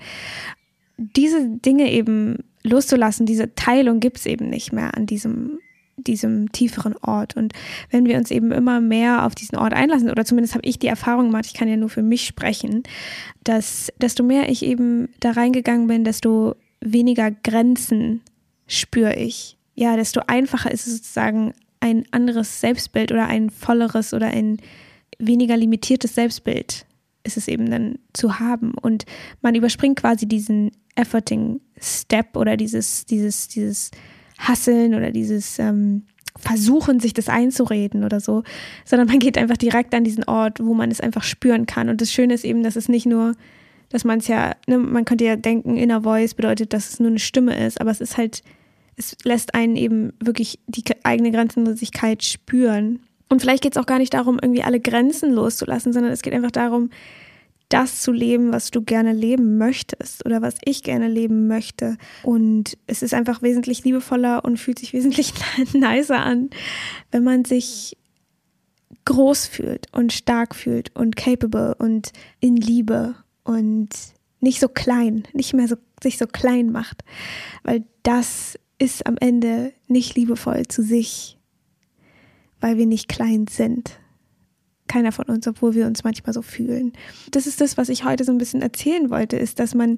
Diese 0.97 1.47
Dinge 1.49 1.91
eben 1.91 2.37
loszulassen, 2.63 3.25
diese 3.25 3.55
Teilung 3.55 3.99
gibt 3.99 4.17
es 4.17 4.25
eben 4.25 4.49
nicht 4.49 4.71
mehr 4.71 4.95
an 4.95 5.05
diesem, 5.05 5.59
diesem 5.97 6.51
tieferen 6.51 6.95
Ort. 7.01 7.35
Und 7.35 7.53
wenn 7.89 8.05
wir 8.05 8.17
uns 8.17 8.31
eben 8.31 8.51
immer 8.51 8.79
mehr 8.79 9.25
auf 9.25 9.35
diesen 9.35 9.57
Ort 9.57 9.73
einlassen, 9.73 10.09
oder 10.09 10.25
zumindest 10.25 10.55
habe 10.55 10.65
ich 10.65 10.79
die 10.79 10.87
Erfahrung 10.87 11.27
gemacht, 11.27 11.45
ich 11.45 11.53
kann 11.53 11.67
ja 11.67 11.77
nur 11.77 11.89
für 11.89 12.03
mich 12.03 12.25
sprechen, 12.25 12.83
dass 13.43 13.91
desto 13.99 14.23
mehr 14.23 14.49
ich 14.49 14.63
eben 14.63 15.09
da 15.19 15.31
reingegangen 15.31 15.87
bin, 15.87 16.03
desto 16.03 16.55
weniger 16.79 17.31
Grenzen 17.31 18.21
spüre 18.67 19.15
ich. 19.15 19.57
Ja, 19.75 19.95
desto 19.95 20.21
einfacher 20.27 20.71
ist 20.71 20.87
es 20.87 20.97
sozusagen 20.97 21.53
ein 21.83 22.05
anderes 22.11 22.61
Selbstbild 22.61 23.11
oder 23.11 23.27
ein 23.27 23.49
volleres 23.49 24.13
oder 24.13 24.27
ein 24.27 24.57
weniger 25.19 25.57
limitiertes 25.57 26.15
Selbstbild 26.15 26.85
ist 27.25 27.35
es 27.35 27.49
eben 27.49 27.69
dann 27.69 27.99
zu 28.13 28.39
haben. 28.39 28.73
Und 28.73 29.05
man 29.41 29.53
überspringt 29.53 29.99
quasi 29.99 30.25
diesen 30.25 30.71
Efforting 30.95 31.59
Step 31.79 32.37
oder 32.37 32.55
dieses, 32.55 33.05
dieses, 33.05 33.49
dieses 33.49 33.91
Hasseln 34.37 34.95
oder 34.95 35.11
dieses 35.11 35.59
ähm, 35.59 36.03
Versuchen, 36.37 37.01
sich 37.01 37.13
das 37.13 37.27
einzureden 37.27 38.05
oder 38.05 38.21
so, 38.21 38.43
sondern 38.85 39.09
man 39.09 39.19
geht 39.19 39.37
einfach 39.37 39.57
direkt 39.57 39.93
an 39.93 40.05
diesen 40.05 40.23
Ort, 40.23 40.59
wo 40.63 40.73
man 40.73 40.89
es 40.89 41.01
einfach 41.01 41.23
spüren 41.23 41.65
kann. 41.65 41.89
Und 41.89 41.99
das 41.99 42.11
Schöne 42.11 42.33
ist 42.33 42.45
eben, 42.45 42.63
dass 42.63 42.77
es 42.77 42.87
nicht 42.87 43.05
nur, 43.05 43.33
dass 43.89 44.05
man 44.05 44.19
es 44.19 44.27
ja, 44.27 44.55
ne, 44.67 44.77
man 44.77 45.03
könnte 45.03 45.25
ja 45.25 45.35
denken, 45.35 45.75
Inner 45.75 46.01
Voice 46.01 46.33
bedeutet, 46.33 46.71
dass 46.71 46.89
es 46.89 46.99
nur 46.99 47.09
eine 47.09 47.19
Stimme 47.19 47.55
ist, 47.65 47.79
aber 47.81 47.91
es 47.91 48.01
ist 48.01 48.17
halt 48.17 48.41
es 48.95 49.15
lässt 49.23 49.55
einen 49.55 49.75
eben 49.75 50.13
wirklich 50.23 50.59
die 50.67 50.83
eigene 51.03 51.31
Grenzenlosigkeit 51.31 52.23
spüren. 52.23 52.99
Und 53.29 53.41
vielleicht 53.41 53.63
geht 53.63 53.75
es 53.75 53.81
auch 53.81 53.87
gar 53.87 53.99
nicht 53.99 54.13
darum, 54.13 54.39
irgendwie 54.41 54.63
alle 54.63 54.79
Grenzen 54.79 55.31
loszulassen, 55.31 55.93
sondern 55.93 56.11
es 56.11 56.21
geht 56.21 56.33
einfach 56.33 56.51
darum, 56.51 56.89
das 57.69 58.01
zu 58.01 58.11
leben, 58.11 58.51
was 58.51 58.69
du 58.69 58.83
gerne 58.83 59.13
leben 59.13 59.57
möchtest 59.57 60.25
oder 60.25 60.43
was 60.43 60.55
ich 60.63 60.83
gerne 60.83 61.07
leben 61.07 61.47
möchte. 61.47 61.97
Und 62.21 62.77
es 62.85 63.01
ist 63.01 63.15
einfach 63.15 63.41
wesentlich 63.41 63.83
liebevoller 63.83 64.45
und 64.45 64.59
fühlt 64.59 64.77
sich 64.77 64.93
wesentlich 64.93 65.33
nicer 65.73 66.19
an, 66.19 66.51
wenn 67.11 67.23
man 67.23 67.45
sich 67.45 67.97
groß 69.05 69.47
fühlt 69.47 69.87
und 69.91 70.13
stark 70.13 70.55
fühlt 70.55 70.95
und 70.95 71.15
capable 71.15 71.75
und 71.75 72.11
in 72.39 72.55
Liebe 72.55 73.15
und 73.43 73.89
nicht 74.39 74.59
so 74.59 74.67
klein, 74.67 75.23
nicht 75.33 75.53
mehr 75.53 75.67
so, 75.67 75.75
sich 76.01 76.17
so 76.17 76.27
klein 76.27 76.71
macht. 76.71 77.03
Weil 77.63 77.85
das 78.03 78.59
ist 78.83 79.07
am 79.07 79.15
Ende 79.17 79.71
nicht 79.87 80.15
liebevoll 80.15 80.67
zu 80.67 80.83
sich, 80.83 81.39
weil 82.59 82.77
wir 82.77 82.85
nicht 82.85 83.07
klein 83.07 83.47
sind. 83.47 83.97
Keiner 84.87 85.13
von 85.13 85.25
uns, 85.25 85.47
obwohl 85.47 85.73
wir 85.73 85.87
uns 85.87 86.03
manchmal 86.03 86.33
so 86.33 86.41
fühlen. 86.41 86.91
Das 87.31 87.47
ist 87.47 87.61
das, 87.61 87.77
was 87.77 87.87
ich 87.87 88.03
heute 88.03 88.25
so 88.25 88.33
ein 88.33 88.37
bisschen 88.37 88.61
erzählen 88.61 89.09
wollte, 89.09 89.37
ist, 89.37 89.59
dass 89.59 89.73
man 89.73 89.95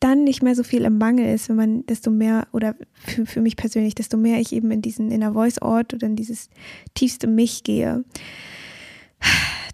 dann 0.00 0.24
nicht 0.24 0.42
mehr 0.42 0.54
so 0.54 0.62
viel 0.62 0.84
im 0.84 0.98
Mangel 0.98 1.34
ist, 1.34 1.48
wenn 1.48 1.56
man 1.56 1.86
desto 1.86 2.10
mehr, 2.10 2.46
oder 2.52 2.76
für, 2.92 3.24
für 3.24 3.40
mich 3.40 3.56
persönlich, 3.56 3.94
desto 3.94 4.18
mehr 4.18 4.38
ich 4.38 4.52
eben 4.52 4.70
in 4.70 4.82
diesen 4.82 5.10
Inner 5.10 5.32
Voice 5.32 5.60
Ort 5.62 5.94
oder 5.94 6.06
in 6.06 6.16
dieses 6.16 6.50
tiefste 6.92 7.26
Mich 7.26 7.64
gehe, 7.64 8.04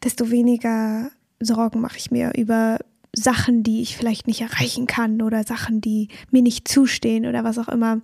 desto 0.04 0.30
weniger 0.30 1.10
Sorgen 1.40 1.80
mache 1.80 1.98
ich 1.98 2.12
mir 2.12 2.32
über 2.36 2.78
Sachen, 3.16 3.62
die 3.62 3.80
ich 3.80 3.96
vielleicht 3.96 4.26
nicht 4.26 4.42
erreichen 4.42 4.86
kann 4.86 5.22
oder 5.22 5.42
Sachen, 5.42 5.80
die 5.80 6.08
mir 6.30 6.42
nicht 6.42 6.68
zustehen 6.68 7.26
oder 7.26 7.44
was 7.44 7.58
auch 7.58 7.68
immer, 7.68 8.02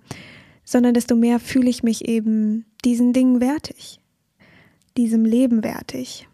sondern 0.65 0.93
desto 0.95 1.15
mehr 1.15 1.39
fühle 1.39 1.69
ich 1.69 1.83
mich 1.83 2.07
eben 2.07 2.65
diesen 2.83 3.13
Dingen 3.13 3.39
wertig, 3.39 3.99
diesem 4.97 5.23
Leben 5.23 5.63
wertig. 5.63 6.27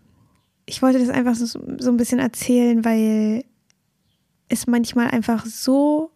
Ich 0.66 0.82
wollte 0.82 1.00
das 1.00 1.10
einfach 1.10 1.36
so, 1.36 1.46
so 1.46 1.90
ein 1.90 1.98
bisschen 1.98 2.20
erzählen, 2.20 2.86
weil 2.86 3.44
es 4.48 4.66
manchmal 4.66 5.10
einfach 5.10 5.46
so 5.46 6.12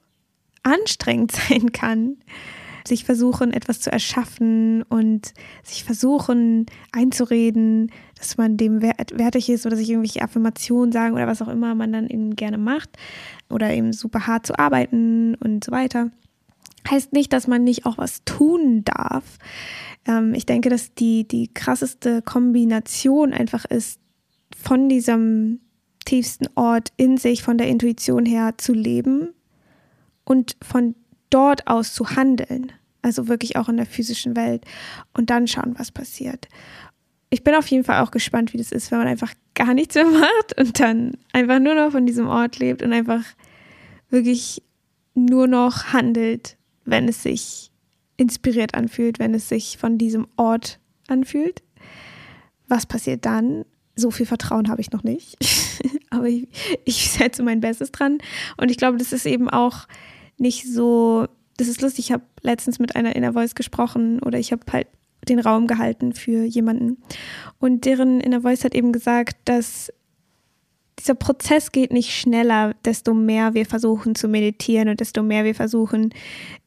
anstrengend 0.63 1.31
sein 1.49 1.71
kann, 1.73 2.17
sich 2.87 3.05
versuchen, 3.05 3.51
etwas 3.51 3.79
zu 3.79 3.91
erschaffen 3.91 4.83
und 4.83 5.33
sich 5.63 5.83
versuchen 5.83 6.65
einzureden, 6.91 7.91
dass 8.23 8.37
man 8.37 8.55
dem 8.55 8.81
wertig 8.81 9.49
ist 9.49 9.65
oder 9.65 9.75
sich 9.75 9.89
irgendwelche 9.89 10.21
Affirmationen 10.21 10.93
sagen 10.93 11.13
oder 11.13 11.27
was 11.27 11.41
auch 11.41 11.49
immer 11.49 11.75
man 11.75 11.91
dann 11.91 12.07
eben 12.07 12.37
gerne 12.37 12.57
macht 12.57 12.89
oder 13.49 13.73
eben 13.73 13.91
super 13.91 14.27
hart 14.27 14.47
zu 14.47 14.57
arbeiten 14.57 15.35
und 15.35 15.63
so 15.63 15.73
weiter. 15.73 16.09
Heißt 16.89 17.11
nicht, 17.11 17.33
dass 17.33 17.47
man 17.47 17.65
nicht 17.65 17.85
auch 17.85 17.97
was 17.97 18.23
tun 18.23 18.83
darf. 18.85 19.37
Ähm, 20.05 20.33
ich 20.33 20.45
denke, 20.45 20.69
dass 20.69 20.93
die, 20.93 21.27
die 21.27 21.53
krasseste 21.53 22.21
Kombination 22.21 23.33
einfach 23.33 23.65
ist, 23.65 23.99
von 24.55 24.87
diesem 24.87 25.59
tiefsten 26.05 26.47
Ort 26.55 26.93
in 26.95 27.17
sich 27.17 27.43
von 27.43 27.57
der 27.57 27.67
Intuition 27.67 28.25
her 28.25 28.53
zu 28.57 28.73
leben 28.73 29.33
und 30.23 30.55
von 30.61 30.95
dort 31.29 31.67
aus 31.67 31.93
zu 31.93 32.11
handeln. 32.11 32.71
Also 33.01 33.27
wirklich 33.27 33.57
auch 33.57 33.67
in 33.67 33.75
der 33.75 33.85
physischen 33.85 34.37
Welt 34.37 34.63
und 35.13 35.29
dann 35.29 35.45
schauen, 35.45 35.75
was 35.77 35.91
passiert. 35.91 36.47
Ich 37.33 37.43
bin 37.43 37.55
auf 37.55 37.67
jeden 37.67 37.83
Fall 37.83 38.01
auch 38.01 38.11
gespannt, 38.11 38.53
wie 38.53 38.57
das 38.57 38.71
ist, 38.71 38.91
wenn 38.91 38.99
man 38.99 39.07
einfach 39.07 39.33
gar 39.55 39.73
nichts 39.73 39.95
mehr 39.95 40.05
macht 40.05 40.57
und 40.59 40.79
dann 40.79 41.17
einfach 41.33 41.59
nur 41.59 41.73
noch 41.73 41.91
von 41.91 42.05
diesem 42.05 42.27
Ort 42.27 42.59
lebt 42.59 42.83
und 42.83 42.93
einfach 42.93 43.23
wirklich 44.09 44.61
nur 45.15 45.47
noch 45.47 45.93
handelt, 45.93 46.57
wenn 46.85 47.07
es 47.07 47.23
sich 47.23 47.71
inspiriert 48.17 48.75
anfühlt, 48.75 49.17
wenn 49.17 49.33
es 49.33 49.49
sich 49.49 49.77
von 49.77 49.97
diesem 49.97 50.27
Ort 50.37 50.79
anfühlt. 51.07 51.63
Was 52.67 52.85
passiert 52.85 53.25
dann? 53.25 53.65
so 53.95 54.11
viel 54.11 54.25
Vertrauen 54.25 54.69
habe 54.69 54.81
ich 54.81 54.91
noch 54.91 55.03
nicht. 55.03 55.37
Aber 56.09 56.27
ich, 56.27 56.47
ich 56.85 57.11
setze 57.11 57.43
mein 57.43 57.59
Bestes 57.59 57.91
dran. 57.91 58.19
Und 58.57 58.71
ich 58.71 58.77
glaube, 58.77 58.97
das 58.97 59.13
ist 59.13 59.25
eben 59.25 59.49
auch 59.49 59.87
nicht 60.37 60.65
so. 60.67 61.27
Das 61.57 61.67
ist 61.67 61.81
lustig. 61.81 62.05
Ich 62.05 62.11
habe 62.11 62.23
letztens 62.41 62.79
mit 62.79 62.95
einer 62.95 63.15
Inner 63.15 63.33
Voice 63.33 63.55
gesprochen 63.55 64.19
oder 64.21 64.39
ich 64.39 64.51
habe 64.51 64.63
halt 64.71 64.87
den 65.29 65.39
Raum 65.39 65.67
gehalten 65.67 66.13
für 66.13 66.43
jemanden. 66.43 66.97
Und 67.59 67.85
deren 67.85 68.19
Inner 68.19 68.41
Voice 68.41 68.63
hat 68.63 68.75
eben 68.75 68.91
gesagt, 68.91 69.37
dass 69.45 69.91
dieser 70.99 71.15
Prozess 71.15 71.71
geht 71.71 71.91
nicht 71.91 72.11
schneller, 72.11 72.75
desto 72.85 73.13
mehr 73.13 73.53
wir 73.53 73.65
versuchen 73.65 74.15
zu 74.15 74.27
meditieren 74.27 74.89
und 74.89 74.99
desto 74.99 75.23
mehr 75.23 75.43
wir 75.43 75.55
versuchen, 75.55 76.13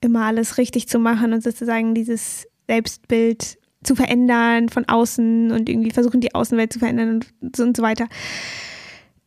immer 0.00 0.24
alles 0.24 0.58
richtig 0.58 0.88
zu 0.88 0.98
machen 0.98 1.32
und 1.32 1.42
sozusagen 1.42 1.94
dieses 1.94 2.46
Selbstbild 2.66 3.58
zu 3.82 3.94
verändern 3.94 4.68
von 4.68 4.84
außen 4.86 5.52
und 5.52 5.68
irgendwie 5.68 5.92
versuchen, 5.92 6.20
die 6.20 6.34
Außenwelt 6.34 6.72
zu 6.72 6.80
verändern 6.80 7.22
und 7.40 7.56
so, 7.56 7.62
und 7.62 7.76
so 7.76 7.82
weiter. 7.82 8.08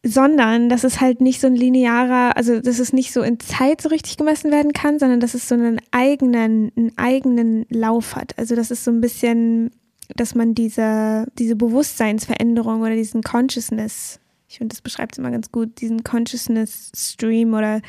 Sondern, 0.02 0.70
dass 0.70 0.86
es 0.86 1.02
halt 1.02 1.20
nicht 1.20 1.42
so 1.42 1.48
ein 1.48 1.56
linearer, 1.56 2.38
also 2.38 2.62
dass 2.62 2.80
es 2.80 2.94
nicht 2.94 3.12
so 3.12 3.22
in 3.22 3.40
Zeit 3.40 3.82
so 3.82 3.90
richtig 3.90 4.16
gemessen 4.16 4.50
werden 4.50 4.72
kann, 4.72 4.98
sondern 4.98 5.20
dass 5.20 5.34
es 5.34 5.50
so 5.50 5.56
einen 5.56 5.82
eigenen, 5.92 6.72
einen 6.78 6.98
eigenen 6.98 7.66
Lauf 7.70 8.16
hat. 8.16 8.38
Also 8.38 8.56
das 8.56 8.72
ist 8.72 8.86
so 8.86 8.92
ein 8.92 9.02
bisschen, 9.02 9.72
dass 10.16 10.36
man 10.36 10.56
diese, 10.56 11.28
diese 11.38 11.58
Bewusstseinsveränderung 11.58 12.82
oder 12.82 12.96
diesen 12.96 13.24
Consciousness, 13.24 14.22
ich 14.48 14.58
finde, 14.58 14.74
das 14.74 14.82
beschreibt 14.82 15.14
es 15.14 15.20
immer 15.20 15.32
ganz 15.32 15.52
gut, 15.52 15.82
diesen 15.82 16.04
Consciousness 16.04 16.92
Stream 16.96 17.54
oder 17.54 17.82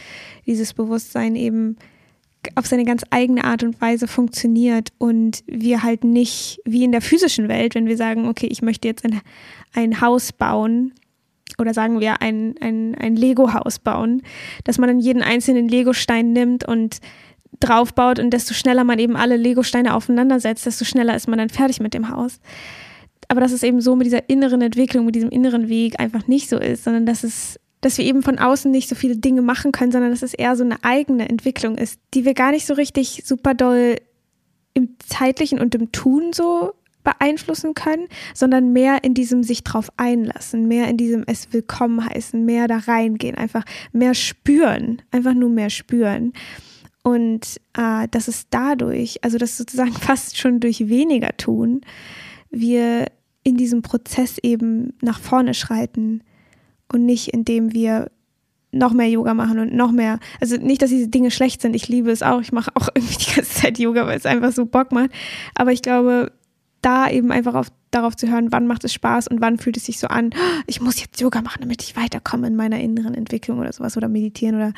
dieses 0.47 0.75
Bewusstsein 0.75 1.37
eben 1.37 1.77
auf 2.55 2.67
seine 2.67 2.85
ganz 2.85 3.03
eigene 3.11 3.45
Art 3.45 3.63
und 3.63 3.81
Weise 3.81 4.09
funktioniert 4.09 4.91
und 4.99 5.43
wir 5.47 5.83
halt 5.83 6.05
nicht 6.05 6.61
wie 6.65 6.85
in 6.85 6.93
der 6.93 7.03
physischen 7.03 7.49
Welt, 7.49 7.75
wenn 7.75 7.87
wir 7.87 7.97
sagen, 7.97 8.29
okay, 8.29 8.49
ich 8.51 8.63
möchte 8.63 8.89
jetzt 8.89 9.05
ein, 9.05 9.21
ein 9.75 10.01
Haus 10.01 10.33
bauen 10.33 10.93
oder 11.59 11.75
sagen 11.75 12.01
wir 12.01 12.23
ein, 12.23 12.55
ein, 12.61 12.95
ein 12.95 13.17
Lego-Haus 13.17 13.79
bauen, 13.79 14.23
dass 14.65 14.79
man 14.79 14.89
dann 14.89 15.01
jeden 15.01 15.23
einzelnen 15.23 15.69
Lego-Stein 15.69 16.33
nimmt 16.33 16.67
und 16.67 16.99
draufbaut 17.59 18.19
und 18.19 18.31
desto 18.31 18.55
schneller 18.55 18.85
man 18.85 18.99
eben 18.99 19.17
alle 19.17 19.37
Lego-Steine 19.37 19.95
aufeinandersetzt, 19.95 20.67
desto 20.67 20.85
schneller 20.85 21.15
ist 21.15 21.29
man 21.29 21.39
dann 21.39 21.51
fertig 21.51 21.81
mit 21.81 21.95
dem 21.95 22.09
Haus. 22.09 22.41
Aber 23.29 23.41
dass 23.41 23.53
es 23.53 23.63
eben 23.63 23.81
so 23.81 23.97
mit 23.97 24.07
dieser 24.07 24.29
inneren 24.29 24.63
Entwicklung, 24.63 25.07
mit 25.07 25.15
diesem 25.15 25.31
inneren 25.31 25.69
Weg 25.69 26.01
einfach 26.01 26.27
nicht 26.27 26.49
so 26.49 26.59
ist, 26.59 26.85
sondern 26.85 27.07
dass 27.07 27.25
es 27.25 27.59
dass 27.81 27.97
wir 27.97 28.05
eben 28.05 28.23
von 28.23 28.39
außen 28.39 28.71
nicht 28.71 28.91
so 28.91 28.95
viele 28.95 29.17
Dinge 29.17 29.41
machen 29.41 29.73
können, 29.73 29.91
sondern 29.91 30.11
dass 30.11 30.23
es 30.23 30.35
eher 30.35 30.55
so 30.55 30.65
eine 30.65 30.85
eigene 30.85 31.29
Entwicklung 31.29 31.79
ist, 31.79 31.99
die 32.13 32.27
wir 32.27 32.35
gar 32.35 32.51
nicht 32.51 32.67
so 32.67 32.75
richtig 32.75 33.23
super 33.25 33.55
doll 33.55 33.97
im 34.75 34.97
zeitlichen 34.99 35.59
und 35.59 35.75
im 35.75 35.91
Tun 35.91 36.33
so 36.35 36.75
beeinflussen 37.03 37.75
können, 37.75 38.07
sondern 38.35 38.73
mehr 38.73 39.05
in 39.05 39.15
diesem 39.15 39.43
sich 39.43 39.65
drauf 39.65 39.91
einlassen, 39.97 40.69
mehr 40.69 40.89
in 40.89 40.97
diesem 40.97 41.25
es 41.27 41.53
willkommen 41.53 42.05
heißen, 42.05 42.45
mehr 42.45 42.69
da 42.69 42.79
reingehen, 42.79 43.37
einfach 43.37 43.65
mehr 43.93 44.15
spüren, 44.15 45.03
einfach 45.11 45.35
nur 45.35 45.51
mehr 45.51 45.71
spüren. 45.71 46.33
Und 47.03 47.61
äh, 47.77 48.09
dass 48.11 48.29
es 48.29 48.49
dadurch, 48.51 49.25
also 49.25 49.39
das 49.39 49.57
sozusagen 49.57 49.93
fast 49.95 50.37
schon 50.37 50.61
durch 50.61 50.89
weniger 50.89 51.37
tun, 51.37 51.81
wir 52.51 53.07
in 53.43 53.57
diesem 53.57 53.81
Prozess 53.81 54.37
eben 54.43 54.93
nach 55.01 55.19
vorne 55.19 55.55
schreiten, 55.55 56.23
und 56.93 57.07
nicht 57.07 57.29
indem 57.29 57.73
wir 57.73 58.11
noch 58.73 58.93
mehr 58.93 59.09
Yoga 59.09 59.35
machen 59.35 59.59
und 59.59 59.75
noch 59.75 59.91
mehr, 59.91 60.21
also 60.41 60.57
nicht, 60.57 60.81
dass 60.81 60.91
diese 60.91 61.09
Dinge 61.09 61.31
schlecht 61.31 61.61
sind, 61.61 61.75
ich 61.75 61.89
liebe 61.89 62.11
es 62.11 62.23
auch, 62.23 62.41
ich 62.41 62.53
mache 62.53 62.71
auch 62.75 62.89
irgendwie 62.95 63.17
die 63.17 63.35
ganze 63.35 63.53
Zeit 63.53 63.79
Yoga, 63.79 64.07
weil 64.07 64.17
es 64.17 64.27
einfach 64.27 64.53
so 64.53 64.67
Bock 64.67 64.93
macht, 64.93 65.11
aber 65.55 65.73
ich 65.73 65.83
glaube, 65.83 66.33
da 66.83 67.11
eben 67.11 67.33
einfach 67.33 67.55
auf, 67.55 67.69
darauf 67.91 68.17
zu 68.17 68.29
hören, 68.29 68.53
wann 68.53 68.67
macht 68.67 68.85
es 68.85 68.93
Spaß 68.93 69.29
und 69.29 69.41
wann 69.41 69.59
fühlt 69.59 69.77
es 69.77 69.87
sich 69.87 69.99
so 69.99 70.07
an, 70.07 70.31
ich 70.67 70.81
muss 70.81 71.01
jetzt 71.01 71.21
Yoga 71.21 71.43
machen, 71.43 71.61
damit 71.61 71.83
ich 71.83 71.97
weiterkomme 71.97 72.47
in 72.47 72.57
meiner 72.57 72.81
inneren 72.81 73.15
Entwicklung 73.15 73.59
oder 73.59 73.73
sowas 73.73 73.97
oder 73.97 74.09
meditieren 74.09 74.57
oder 74.57 74.73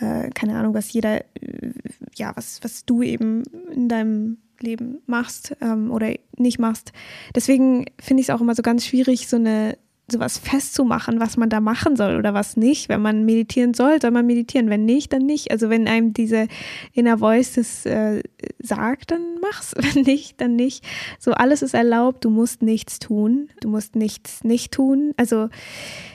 äh, 0.00 0.30
keine 0.30 0.56
Ahnung, 0.58 0.74
was 0.74 0.92
jeder, 0.92 1.20
äh, 1.20 1.72
ja, 2.14 2.32
was, 2.34 2.60
was 2.62 2.84
du 2.84 3.02
eben 3.02 3.42
in 3.72 3.88
deinem 3.88 4.38
Leben 4.60 4.98
machst 5.06 5.56
ähm, 5.60 5.90
oder 5.90 6.14
nicht 6.36 6.58
machst. 6.58 6.92
Deswegen 7.34 7.86
finde 8.00 8.22
ich 8.22 8.28
es 8.28 8.34
auch 8.34 8.40
immer 8.40 8.54
so 8.54 8.62
ganz 8.62 8.86
schwierig, 8.86 9.28
so 9.28 9.36
eine 9.36 9.76
sowas 10.10 10.38
festzumachen, 10.38 11.18
was 11.18 11.36
man 11.36 11.48
da 11.48 11.60
machen 11.60 11.96
soll 11.96 12.16
oder 12.16 12.32
was 12.32 12.56
nicht. 12.56 12.88
Wenn 12.88 13.02
man 13.02 13.24
meditieren 13.24 13.74
soll, 13.74 14.00
soll 14.00 14.12
man 14.12 14.26
meditieren. 14.26 14.70
Wenn 14.70 14.84
nicht, 14.84 15.12
dann 15.12 15.22
nicht. 15.22 15.50
Also 15.50 15.68
wenn 15.68 15.88
einem 15.88 16.12
diese 16.12 16.46
Inner 16.92 17.18
Voice 17.18 17.54
das 17.54 17.84
äh, 17.86 18.22
sagt, 18.60 19.10
dann 19.10 19.40
mach's. 19.40 19.74
Wenn 19.76 20.04
nicht, 20.04 20.40
dann 20.40 20.54
nicht. 20.54 20.84
So 21.18 21.32
alles 21.32 21.62
ist 21.62 21.74
erlaubt. 21.74 22.24
Du 22.24 22.30
musst 22.30 22.62
nichts 22.62 22.98
tun. 22.98 23.48
Du 23.60 23.68
musst 23.68 23.96
nichts 23.96 24.44
nicht 24.44 24.72
tun. 24.72 25.12
Also 25.16 25.48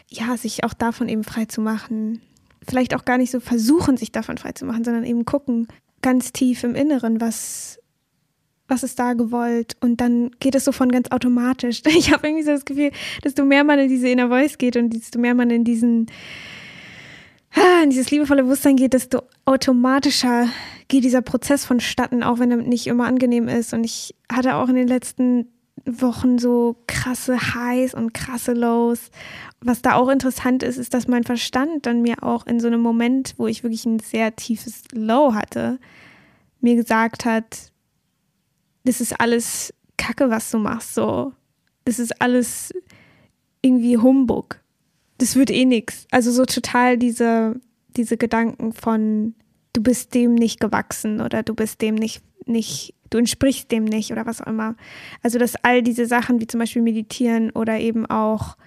ja, 0.08 0.38
sich 0.38 0.64
auch 0.64 0.74
davon 0.74 1.10
eben 1.10 1.24
frei 1.24 1.46
zu 1.46 1.62
machen. 1.62 2.22
Vielleicht 2.68 2.96
auch 2.96 3.06
gar 3.06 3.18
nicht 3.18 3.32
so 3.32 3.40
versuchen, 3.40 3.98
sich 3.98 4.12
davon 4.12 4.38
frei 4.38 4.52
zu 4.54 4.66
machen, 4.66 4.84
sondern 4.84 5.04
eben 5.04 5.26
gucken 5.26 5.68
ganz 6.02 6.32
tief 6.32 6.64
im 6.64 6.76
Inneren, 6.76 7.22
was 7.22 7.81
was 8.72 8.84
ist 8.84 8.98
da 8.98 9.14
gewollt? 9.14 9.76
Und 9.82 10.00
dann 10.00 10.32
geht 10.40 10.56
es 10.56 10.64
so 10.64 10.72
von 10.72 10.90
ganz 10.92 11.12
automatisch. 11.12 11.82
Ich 11.88 12.12
habe 12.12 12.28
irgendwie 12.28 12.44
so 12.44 12.52
das 12.52 12.66
Gefühl, 12.66 12.92
desto 13.24 13.46
mehr 13.46 13.64
man 13.64 13.78
in 13.78 13.90
diese 13.90 14.08
Inner 14.08 14.30
Voice 14.30 14.58
geht 14.58 14.78
und 14.78 14.94
desto 14.94 15.20
mehr 15.20 15.36
man 15.36 15.52
in 15.52 15.64
diesen 15.64 16.08
in 17.84 17.90
dieses 17.90 18.10
liebevolle 18.12 18.44
Bewusstsein 18.44 18.78
geht, 18.78 18.94
desto 18.94 19.24
automatischer 19.44 20.48
geht 20.88 21.04
dieser 21.04 21.22
Prozess 21.22 21.66
vonstatten, 21.66 22.24
auch 22.24 22.40
wenn 22.40 22.50
er 22.50 22.58
nicht 22.58 22.88
immer 22.88 23.08
angenehm 23.08 23.50
ist. 23.50 23.74
Und 23.74 23.84
ich 23.84 24.16
hatte 24.32 24.56
auch 24.56 24.70
in 24.70 24.76
den 24.76 24.88
letzten 24.88 25.48
Wochen 25.86 26.40
so 26.40 26.78
krasse 26.88 27.54
Highs 27.54 27.94
und 27.94 28.14
krasse 28.14 28.54
Lows. 28.54 29.12
Was 29.60 29.82
da 29.82 29.96
auch 29.96 30.08
interessant 30.08 30.64
ist, 30.64 30.78
ist, 30.78 30.94
dass 30.94 31.10
mein 31.10 31.26
Verstand 31.26 31.86
dann 31.86 32.02
mir 32.02 32.24
auch 32.24 32.48
in 32.48 32.62
so 32.62 32.68
einem 32.68 32.82
Moment, 32.82 33.34
wo 33.38 33.48
ich 33.48 33.64
wirklich 33.64 33.86
ein 33.86 34.00
sehr 34.00 34.34
tiefes 34.38 34.84
Low 34.94 35.34
hatte, 35.34 35.78
mir 36.62 36.76
gesagt 36.76 37.26
hat, 37.26 37.71
das 38.84 39.02
ist 39.02 39.20
alles 39.20 39.74
Kacke, 39.98 40.30
was 40.30 40.50
du 40.52 40.58
machst, 40.58 40.96
so. 40.96 41.34
Das 41.86 42.00
ist 42.00 42.22
alles 42.22 42.74
irgendwie 43.62 43.98
Humbug. 43.98 44.60
Das 45.18 45.36
wird 45.36 45.52
eh 45.52 45.66
nix. 45.66 46.08
Also 46.12 46.32
so 46.32 46.46
total 46.46 46.98
diese, 46.98 47.60
diese 47.96 48.18
Gedanken 48.18 48.74
von, 48.74 49.36
du 49.74 49.84
bist 49.84 50.14
dem 50.14 50.36
nicht 50.36 50.60
gewachsen 50.60 51.22
oder 51.22 51.44
du 51.44 51.54
bist 51.54 51.82
dem 51.82 51.96
nicht, 51.96 52.24
nicht, 52.46 52.96
du 53.10 53.18
entsprichst 53.20 53.72
dem 53.72 53.84
nicht 53.84 54.12
oder 54.12 54.26
was 54.26 54.42
auch 54.42 54.48
immer. 54.48 54.76
Also 55.22 55.38
dass 55.38 55.56
all 55.64 55.84
diese 55.84 56.06
Sachen 56.06 56.42
wie 56.42 56.48
zum 56.48 56.60
Beispiel 56.60 56.82
meditieren 56.82 57.52
oder 57.52 57.80
eben 57.80 58.06
auch 58.06 58.58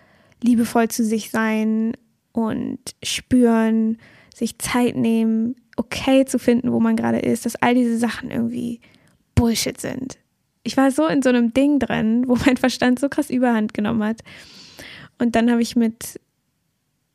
liebevoll 0.42 0.88
zu 0.88 1.04
sich 1.04 1.30
sein 1.30 1.96
und 2.32 2.78
spüren, 3.02 3.98
sich 4.34 4.58
Zeit 4.58 4.96
nehmen, 4.96 5.56
okay 5.76 6.24
zu 6.24 6.38
finden, 6.38 6.72
wo 6.72 6.80
man 6.80 6.96
gerade 6.96 7.18
ist, 7.18 7.46
dass 7.46 7.56
all 7.56 7.74
diese 7.74 7.98
Sachen 7.98 8.30
irgendwie 8.30 8.80
Bullshit 9.34 9.80
sind. 9.80 10.18
Ich 10.62 10.76
war 10.76 10.90
so 10.90 11.06
in 11.06 11.22
so 11.22 11.28
einem 11.28 11.52
Ding 11.52 11.78
drin, 11.78 12.24
wo 12.26 12.36
mein 12.46 12.56
Verstand 12.56 12.98
so 12.98 13.08
krass 13.08 13.30
überhand 13.30 13.74
genommen 13.74 14.02
hat. 14.02 14.22
Und 15.18 15.36
dann 15.36 15.50
habe 15.50 15.62
ich 15.62 15.76
mit 15.76 16.20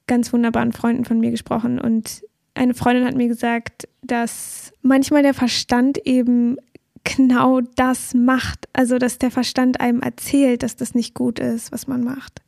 ganz 0.07 0.31
wunderbaren 0.33 0.73
Freunden 0.73 1.05
von 1.05 1.19
mir 1.19 1.31
gesprochen 1.31 1.79
und 1.79 2.23
eine 2.55 2.73
Freundin 2.73 3.05
hat 3.05 3.15
mir 3.15 3.27
gesagt, 3.27 3.87
dass 4.01 4.73
manchmal 4.81 5.23
der 5.23 5.33
Verstand 5.33 5.97
eben 6.05 6.57
genau 7.03 7.61
das 7.61 8.13
macht. 8.13 8.67
Also, 8.73 8.97
dass 8.97 9.17
der 9.17 9.31
Verstand 9.31 9.79
einem 9.79 10.01
erzählt, 10.01 10.63
dass 10.63 10.75
das 10.75 10.93
nicht 10.93 11.13
gut 11.13 11.39
ist, 11.39 11.71
was 11.71 11.87
man 11.87 12.03
macht. 12.03 12.41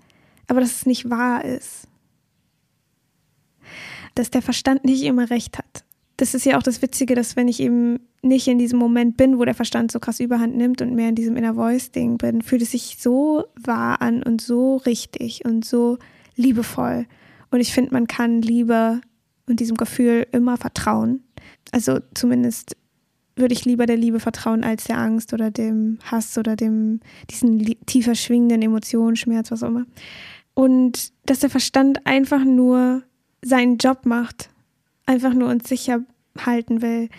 Aber 0.48 0.60
dass 0.60 0.76
es 0.78 0.86
nicht 0.86 1.10
wahr 1.10 1.46
ist. 1.46 1.88
Dass 4.16 4.30
der 4.30 4.42
Verstand 4.42 4.84
nicht 4.84 5.04
immer 5.04 5.30
recht 5.30 5.58
hat. 5.58 5.71
Das 6.22 6.36
ist 6.36 6.46
ja 6.46 6.56
auch 6.56 6.62
das 6.62 6.84
Witzige, 6.84 7.16
dass 7.16 7.36
wenn 7.36 7.48
ich 7.48 7.60
eben 7.60 8.00
nicht 8.22 8.48
in 8.48 8.60
diesem 8.60 8.78
Moment 8.78 9.18
bin, 9.18 9.40
wo 9.40 9.44
der 9.44 9.56
Verstand 9.56 9.92
so 9.92 10.00
krass 10.00 10.20
überhand 10.20 10.56
nimmt 10.56 10.80
und 10.80 10.94
mehr 10.94 11.10
in 11.10 11.16
diesem 11.16 11.36
Inner 11.36 11.56
Voice-Ding 11.56 12.20
bin, 12.20 12.44
fühlt 12.44 12.62
es 12.62 12.74
sich 12.74 12.98
so 13.00 13.46
wahr 13.60 14.04
an 14.04 14.22
und 14.22 14.40
so 14.40 14.76
richtig 14.76 15.46
und 15.46 15.66
so 15.66 15.98
liebevoll. 16.36 17.08
Und 17.50 17.60
ich 17.60 17.74
finde, 17.74 17.94
man 17.94 18.06
kann 18.06 18.44
Liebe 18.44 19.02
und 19.48 19.60
diesem 19.60 19.78
Gefühl 19.78 20.28
immer 20.32 20.58
vertrauen. 20.58 21.24
Also 21.72 21.98
zumindest 22.14 22.78
würde 23.36 23.56
ich 23.56 23.66
lieber 23.66 23.88
der 23.88 23.98
Liebe 23.98 24.20
vertrauen 24.20 24.64
als 24.64 24.84
der 24.84 25.00
Angst 25.00 25.34
oder 25.34 25.50
dem 25.50 25.98
Hass 26.04 26.38
oder 26.38 26.56
dem 26.56 27.00
diesen 27.32 27.66
tiefer 27.88 28.14
schwingenden 28.14 28.62
Emotionen, 28.62 29.16
Schmerz, 29.16 29.50
was 29.50 29.64
auch 29.64 29.70
immer. 29.70 29.88
Und 30.54 31.14
dass 31.26 31.40
der 31.40 31.50
Verstand 31.50 32.06
einfach 32.06 32.46
nur 32.46 33.02
seinen 33.42 33.78
Job 33.78 34.06
macht, 34.06 34.52
einfach 35.06 35.34
nur 35.34 35.50
uns 35.50 35.68
sicher 35.68 36.04
halten 36.38 36.82
will, 36.82 37.10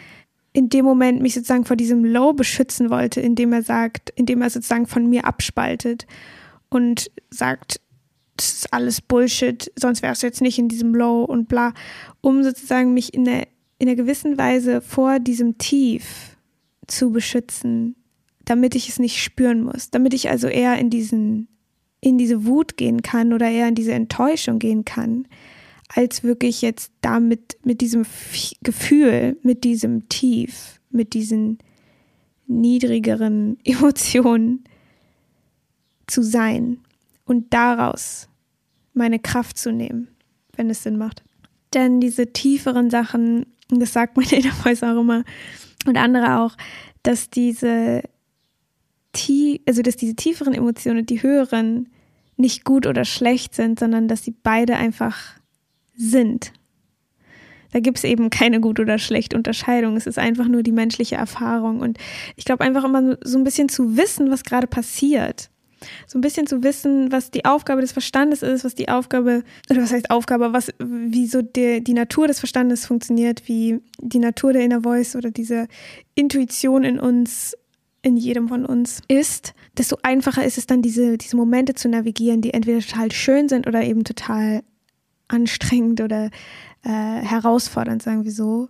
in 0.53 0.69
dem 0.69 0.85
Moment 0.85 1.23
mich 1.23 1.35
sozusagen 1.35 1.65
vor 1.65 1.77
diesem 1.77 2.05
Low 2.05 2.33
beschützen 2.33 2.91
wollte, 2.91 3.21
indem 3.21 3.53
er 3.53 3.63
sagt, 3.63 4.11
indem 4.17 4.43
er 4.43 4.51
sozusagen 4.51 4.87
von 4.87 5.09
mir 5.09 5.25
abspaltet 5.25 6.07
und 6.69 7.11
sagt, 7.31 7.81
das 8.37 8.53
ist 8.53 8.73
alles 8.73 9.01
Bullshit, 9.01 9.71
sonst 9.77 10.03
wärst 10.03 10.23
du 10.23 10.27
jetzt 10.27 10.41
nicht 10.41 10.59
in 10.59 10.69
diesem 10.69 10.95
Low 10.95 11.25
und 11.25 11.49
bla, 11.49 11.73
um 12.21 12.43
sozusagen 12.43 12.93
mich 12.93 13.15
in 13.15 13.29
einer, 13.29 13.47
in 13.79 13.89
einer 13.89 13.97
gewissen 13.97 14.39
Weise 14.39 14.81
vor 14.81 15.19
diesem 15.19 15.59
Tief 15.59 16.37
zu 16.87 17.11
beschützen, 17.11 17.97
damit 18.45 18.75
ich 18.75 18.89
es 18.89 18.99
nicht 18.99 19.23
spüren 19.23 19.63
muss, 19.63 19.91
damit 19.91 20.15
ich 20.15 20.29
also 20.29 20.49
eher 20.49 20.79
in 20.79 20.91
diesen, 20.91 21.49
in 22.01 22.19
diese 22.19 22.45
Wut 22.47 22.77
gehen 22.77 23.03
kann 23.03 23.33
oder 23.33 23.49
eher 23.49 23.69
in 23.69 23.75
diese 23.75 23.93
Enttäuschung 23.93 24.59
gehen 24.59 24.85
kann, 24.85 25.27
als 25.95 26.23
wirklich 26.23 26.63
jetzt 26.63 26.93
damit, 27.01 27.59
mit 27.65 27.81
diesem 27.81 28.05
Gefühl, 28.63 29.37
mit 29.43 29.65
diesem 29.65 30.09
Tief, 30.09 30.81
mit 30.91 31.15
diesen 31.15 31.59
niedrigeren 32.47 33.59
Emotionen 33.65 34.65
zu 36.07 36.23
sein 36.23 36.79
und 37.25 37.53
daraus 37.53 38.29
meine 38.95 39.19
Kraft 39.19 39.59
zu 39.59 39.73
nehmen, 39.73 40.09
wenn 40.57 40.71
es 40.71 40.83
Sinn 40.83 40.99
macht. 40.99 41.23
Denn 41.75 42.01
diese 42.01 42.33
tieferen 42.33 42.91
Sachen, 42.91 43.47
das 43.69 43.93
sagt 43.93 44.17
meine 44.17 44.33
Inner 44.33 44.53
Voice 44.53 44.83
auch 44.83 45.01
immer 45.01 45.25
und 45.87 45.97
andere 45.97 46.41
auch, 46.41 46.57
dass 47.03 47.31
diese, 47.31 48.03
also 49.67 49.83
dass 49.83 49.97
diese 49.97 50.15
tieferen 50.15 50.55
Emotionen 50.55 51.07
die 51.07 51.23
höheren 51.23 51.89
nicht 52.37 52.65
gut 52.65 52.87
oder 52.87 53.05
schlecht 53.05 53.55
sind, 53.55 53.79
sondern 53.79 54.09
dass 54.09 54.25
sie 54.25 54.35
beide 54.43 54.77
einfach 54.77 55.42
sind. 56.03 56.53
Da 57.73 57.81
gibt 57.81 57.99
es 57.99 58.05
eben 58.05 58.29
keine 58.29 58.61
gut 58.61 58.81
oder 58.81 58.99
schlecht 58.99 59.33
Unterscheidung. 59.33 59.97
Es 59.97 60.07
ist 60.07 60.19
einfach 60.19 60.47
nur 60.47 60.63
die 60.63 60.73
menschliche 60.73 61.17
Erfahrung. 61.17 61.81
Und 61.81 61.99
ich 62.37 62.45
glaube 62.45 62.65
einfach 62.65 62.85
immer 62.85 63.17
so 63.23 63.39
ein 63.39 63.45
bisschen 63.45 63.71
zu 63.71 63.97
wissen, 63.97 64.31
was 64.31 64.45
gerade 64.45 64.67
passiert 64.67 65.51
so 66.07 66.19
ein 66.19 66.21
bisschen 66.21 66.47
zu 66.47 66.63
wissen, 66.63 67.13
was 67.13 67.31
die 67.31 67.45
Aufgabe 67.45 67.81
des 67.81 67.93
Verstandes 67.93 68.43
ist, 68.43 68.65
was 68.65 68.75
die 68.75 68.89
Aufgabe, 68.89 69.43
oder 69.71 69.83
was 69.83 69.93
heißt 69.93 70.11
Aufgabe, 70.11 70.53
was, 70.53 70.73
wie 70.79 71.27
so 71.27 71.43
der, 71.43 71.81
die 71.81 71.95
Natur 71.95 72.29
des 72.29 72.39
Verstandes 72.39 72.87
funktioniert, 72.87 73.49
wie 73.49 73.81
die 74.01 74.19
Natur 74.19 74.53
der 74.53 74.63
Inner 74.63 74.83
Voice 74.83 75.17
oder 75.17 75.31
diese 75.31 75.69
Intuition 76.15 76.85
in 76.85 76.99
uns, 76.99 77.57
in 78.03 78.17
jedem 78.17 78.49
von 78.49 78.65
uns 78.65 79.01
ist, 79.09 79.55
desto 79.77 79.97
einfacher 80.03 80.45
ist 80.45 80.59
es 80.59 80.67
dann, 80.67 80.83
diese, 80.83 81.19
diese 81.19 81.37
Momente 81.37 81.75
zu 81.75 81.89
navigieren, 81.89 82.41
die 82.41 82.55
entweder 82.55 82.81
total 82.81 83.13
schön 83.13 83.49
sind 83.49 83.67
oder 83.67 83.83
eben 83.83 84.05
total 84.05 84.63
anstrengend 85.33 86.01
oder 86.01 86.31
äh, 86.85 86.89
herausfordernd, 86.89 88.03
sagen 88.03 88.25
wir 88.25 88.33
so, 88.33 88.69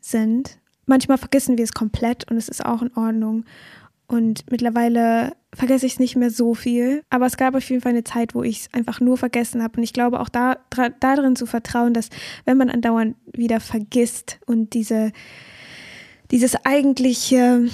sind. 0.00 0.58
Manchmal 0.86 1.18
vergessen 1.18 1.58
wir 1.58 1.64
es 1.64 1.72
komplett 1.72 2.30
und 2.30 2.36
es 2.36 2.48
ist 2.48 2.64
auch 2.64 2.82
in 2.82 2.96
Ordnung. 2.96 3.44
Und 4.08 4.48
mittlerweile 4.50 5.32
vergesse 5.52 5.86
ich 5.86 5.94
es 5.94 5.98
nicht 5.98 6.14
mehr 6.14 6.30
so 6.30 6.54
viel. 6.54 7.02
Aber 7.10 7.26
es 7.26 7.36
gab 7.36 7.56
auf 7.56 7.68
jeden 7.68 7.82
Fall 7.82 7.90
eine 7.90 8.04
Zeit, 8.04 8.34
wo 8.34 8.44
ich 8.44 8.60
es 8.60 8.74
einfach 8.74 9.00
nur 9.00 9.16
vergessen 9.16 9.62
habe. 9.62 9.78
Und 9.78 9.82
ich 9.82 9.92
glaube 9.92 10.20
auch 10.20 10.28
da, 10.28 10.58
darin 11.00 11.34
zu 11.34 11.46
vertrauen, 11.46 11.92
dass 11.92 12.10
wenn 12.44 12.56
man 12.56 12.70
andauernd 12.70 13.16
wieder 13.32 13.58
vergisst 13.58 14.38
und 14.46 14.74
diese, 14.74 15.10
dieses 16.30 16.54
eigentliche, 16.64 17.68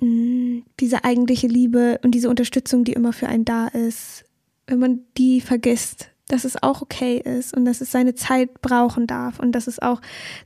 mm, 0.00 0.58
diese 0.78 1.02
eigentliche 1.02 1.48
Liebe 1.48 1.98
und 2.04 2.12
diese 2.12 2.30
Unterstützung, 2.30 2.84
die 2.84 2.92
immer 2.92 3.12
für 3.12 3.26
einen 3.26 3.44
da 3.44 3.66
ist, 3.66 4.24
wenn 4.68 4.78
man 4.78 5.00
die 5.16 5.40
vergisst, 5.40 6.10
dass 6.28 6.44
es 6.44 6.60
auch 6.62 6.82
okay 6.82 7.18
ist 7.18 7.56
und 7.56 7.64
dass 7.64 7.80
es 7.80 7.92
seine 7.92 8.14
Zeit 8.14 8.60
brauchen 8.60 9.06
darf 9.06 9.38
und 9.38 9.52
dass 9.52 9.66
es 9.66 9.78
auch 9.80 10.00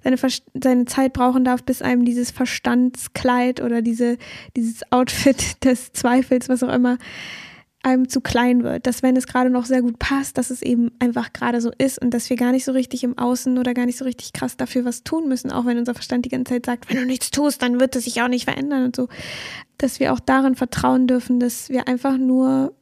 seine, 0.04 0.16
seine 0.54 0.84
Zeit 0.84 1.12
brauchen 1.12 1.44
darf, 1.44 1.62
bis 1.62 1.80
einem 1.80 2.04
dieses 2.04 2.30
Verstandskleid 2.30 3.62
oder 3.62 3.80
diese, 3.80 4.18
dieses 4.56 4.80
Outfit 4.92 5.64
des 5.64 5.92
Zweifels, 5.92 6.48
was 6.48 6.62
auch 6.62 6.72
immer, 6.72 6.98
einem 7.82 8.10
zu 8.10 8.20
klein 8.20 8.62
wird. 8.62 8.86
Dass 8.86 9.02
wenn 9.02 9.16
es 9.16 9.26
gerade 9.26 9.48
noch 9.48 9.64
sehr 9.64 9.80
gut 9.80 9.98
passt, 9.98 10.36
dass 10.36 10.50
es 10.50 10.60
eben 10.60 10.90
einfach 10.98 11.32
gerade 11.32 11.62
so 11.62 11.70
ist 11.78 12.00
und 12.00 12.12
dass 12.12 12.28
wir 12.28 12.36
gar 12.36 12.52
nicht 12.52 12.66
so 12.66 12.72
richtig 12.72 13.04
im 13.04 13.16
Außen 13.16 13.56
oder 13.56 13.72
gar 13.72 13.86
nicht 13.86 13.96
so 13.96 14.04
richtig 14.04 14.34
krass 14.34 14.58
dafür 14.58 14.84
was 14.84 15.02
tun 15.02 15.28
müssen, 15.28 15.50
auch 15.50 15.64
wenn 15.64 15.78
unser 15.78 15.94
Verstand 15.94 16.26
die 16.26 16.30
ganze 16.30 16.52
Zeit 16.52 16.66
sagt, 16.66 16.90
wenn 16.90 16.98
du 16.98 17.06
nichts 17.06 17.30
tust, 17.30 17.62
dann 17.62 17.80
wird 17.80 17.96
es 17.96 18.04
sich 18.04 18.20
auch 18.20 18.28
nicht 18.28 18.44
verändern 18.44 18.84
und 18.84 18.96
so. 18.96 19.08
Dass 19.78 19.98
wir 19.98 20.12
auch 20.12 20.20
darin 20.20 20.56
vertrauen 20.56 21.06
dürfen, 21.06 21.40
dass 21.40 21.70
wir 21.70 21.88
einfach 21.88 22.18
nur 22.18 22.74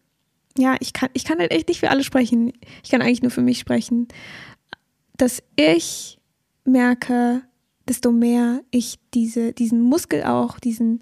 ja, 0.56 0.76
ich 0.80 0.92
kann, 0.92 1.10
ich 1.12 1.24
kann 1.24 1.38
halt 1.38 1.50
echt 1.50 1.68
nicht 1.68 1.80
für 1.80 1.90
alle 1.90 2.04
sprechen. 2.04 2.52
Ich 2.82 2.90
kann 2.90 3.02
eigentlich 3.02 3.22
nur 3.22 3.30
für 3.30 3.42
mich 3.42 3.58
sprechen. 3.58 4.08
Dass 5.16 5.42
ich 5.56 6.18
merke, 6.64 7.42
desto 7.88 8.12
mehr 8.12 8.60
ich 8.70 8.98
diese, 9.14 9.52
diesen 9.52 9.82
Muskel 9.82 10.22
auch, 10.24 10.58
diesen 10.58 11.00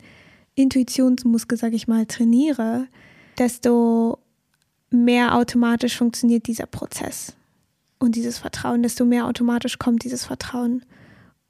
Intuitionsmuskel, 0.55 1.59
sag 1.59 1.75
ich 1.75 1.87
mal, 1.89 2.07
trainiere, 2.07 2.89
desto 3.39 4.19
mehr 4.91 5.35
automatisch 5.35 5.97
funktioniert 5.97 6.47
dieser 6.47 6.67
Prozess 6.67 7.37
und 7.99 8.15
dieses 8.15 8.39
Vertrauen, 8.39 8.83
desto 8.83 9.05
mehr 9.05 9.27
automatisch 9.27 9.79
kommt 9.79 10.05
dieses 10.05 10.25
Vertrauen. 10.25 10.85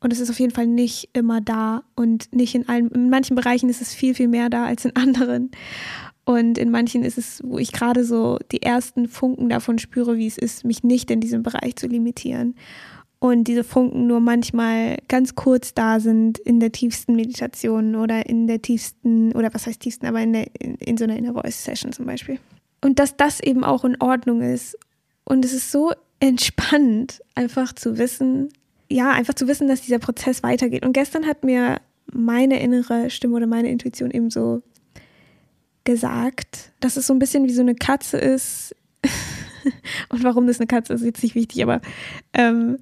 Und 0.00 0.12
es 0.12 0.20
ist 0.20 0.30
auf 0.30 0.38
jeden 0.38 0.52
Fall 0.52 0.66
nicht 0.66 1.10
immer 1.12 1.40
da 1.40 1.82
und 1.94 2.32
nicht 2.34 2.54
in 2.54 2.68
allen, 2.68 2.90
in 2.90 3.10
manchen 3.10 3.34
Bereichen 3.34 3.68
ist 3.68 3.80
es 3.80 3.94
viel, 3.94 4.14
viel 4.14 4.28
mehr 4.28 4.50
da 4.50 4.66
als 4.66 4.84
in 4.84 4.94
anderen. 4.96 5.50
Und 6.26 6.58
in 6.58 6.72
manchen 6.72 7.04
ist 7.04 7.18
es, 7.18 7.40
wo 7.44 7.56
ich 7.56 7.70
gerade 7.70 8.04
so 8.04 8.38
die 8.50 8.60
ersten 8.60 9.06
Funken 9.08 9.48
davon 9.48 9.78
spüre, 9.78 10.16
wie 10.16 10.26
es 10.26 10.36
ist, 10.36 10.64
mich 10.64 10.82
nicht 10.82 11.08
in 11.12 11.20
diesem 11.20 11.44
Bereich 11.44 11.76
zu 11.76 11.86
limitieren. 11.86 12.56
Und 13.20 13.44
diese 13.44 13.62
Funken 13.62 14.08
nur 14.08 14.18
manchmal 14.18 14.98
ganz 15.06 15.36
kurz 15.36 15.72
da 15.72 16.00
sind 16.00 16.38
in 16.38 16.58
der 16.58 16.72
tiefsten 16.72 17.14
Meditation 17.14 17.94
oder 17.94 18.26
in 18.26 18.48
der 18.48 18.60
tiefsten, 18.60 19.32
oder 19.32 19.54
was 19.54 19.68
heißt 19.68 19.80
tiefsten, 19.80 20.04
aber 20.04 20.20
in, 20.20 20.32
der, 20.32 20.48
in, 20.60 20.74
in 20.74 20.96
so 20.96 21.04
einer 21.04 21.16
Inner 21.16 21.32
Voice 21.32 21.62
Session 21.62 21.92
zum 21.92 22.06
Beispiel. 22.06 22.40
Und 22.82 22.98
dass 22.98 23.16
das 23.16 23.38
eben 23.38 23.62
auch 23.62 23.84
in 23.84 23.96
Ordnung 24.00 24.42
ist. 24.42 24.76
Und 25.24 25.44
es 25.44 25.52
ist 25.52 25.70
so 25.70 25.92
entspannend, 26.18 27.22
einfach 27.36 27.72
zu 27.72 27.98
wissen, 27.98 28.48
ja, 28.90 29.12
einfach 29.12 29.34
zu 29.34 29.46
wissen, 29.46 29.68
dass 29.68 29.82
dieser 29.82 30.00
Prozess 30.00 30.42
weitergeht. 30.42 30.84
Und 30.84 30.92
gestern 30.92 31.24
hat 31.24 31.44
mir 31.44 31.76
meine 32.12 32.60
innere 32.60 33.10
Stimme 33.10 33.36
oder 33.36 33.46
meine 33.46 33.70
Intuition 33.70 34.10
eben 34.10 34.30
so 34.30 34.62
gesagt, 35.86 36.72
dass 36.80 36.98
es 36.98 37.06
so 37.06 37.14
ein 37.14 37.18
bisschen 37.18 37.44
wie 37.44 37.52
so 37.52 37.62
eine 37.62 37.74
Katze 37.74 38.18
ist. 38.18 38.76
Und 40.10 40.22
warum 40.22 40.46
das 40.46 40.60
eine 40.60 40.66
Katze 40.66 40.92
ist, 40.92 41.00
ist 41.00 41.06
jetzt 41.06 41.22
nicht 41.22 41.34
wichtig, 41.34 41.62
aber 41.62 41.80
ähm, 42.34 42.78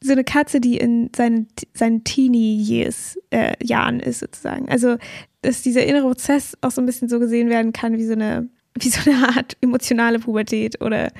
so 0.00 0.12
eine 0.12 0.24
Katze, 0.24 0.60
die 0.60 0.76
in 0.76 1.10
seinen, 1.14 1.48
seinen 1.74 2.04
Teenie-Years, 2.04 3.18
äh, 3.30 3.54
ist 4.02 4.20
sozusagen. 4.20 4.68
Also, 4.68 4.96
dass 5.42 5.62
dieser 5.62 5.86
innere 5.86 6.06
Prozess 6.06 6.56
auch 6.60 6.70
so 6.70 6.80
ein 6.80 6.86
bisschen 6.86 7.08
so 7.08 7.18
gesehen 7.18 7.48
werden 7.48 7.72
kann 7.72 7.96
wie 7.96 8.04
so 8.04 8.12
eine, 8.12 8.48
wie 8.78 8.88
so 8.88 9.10
eine 9.10 9.28
Art 9.36 9.56
emotionale 9.60 10.18
Pubertät 10.18 10.80
oder 10.80 11.10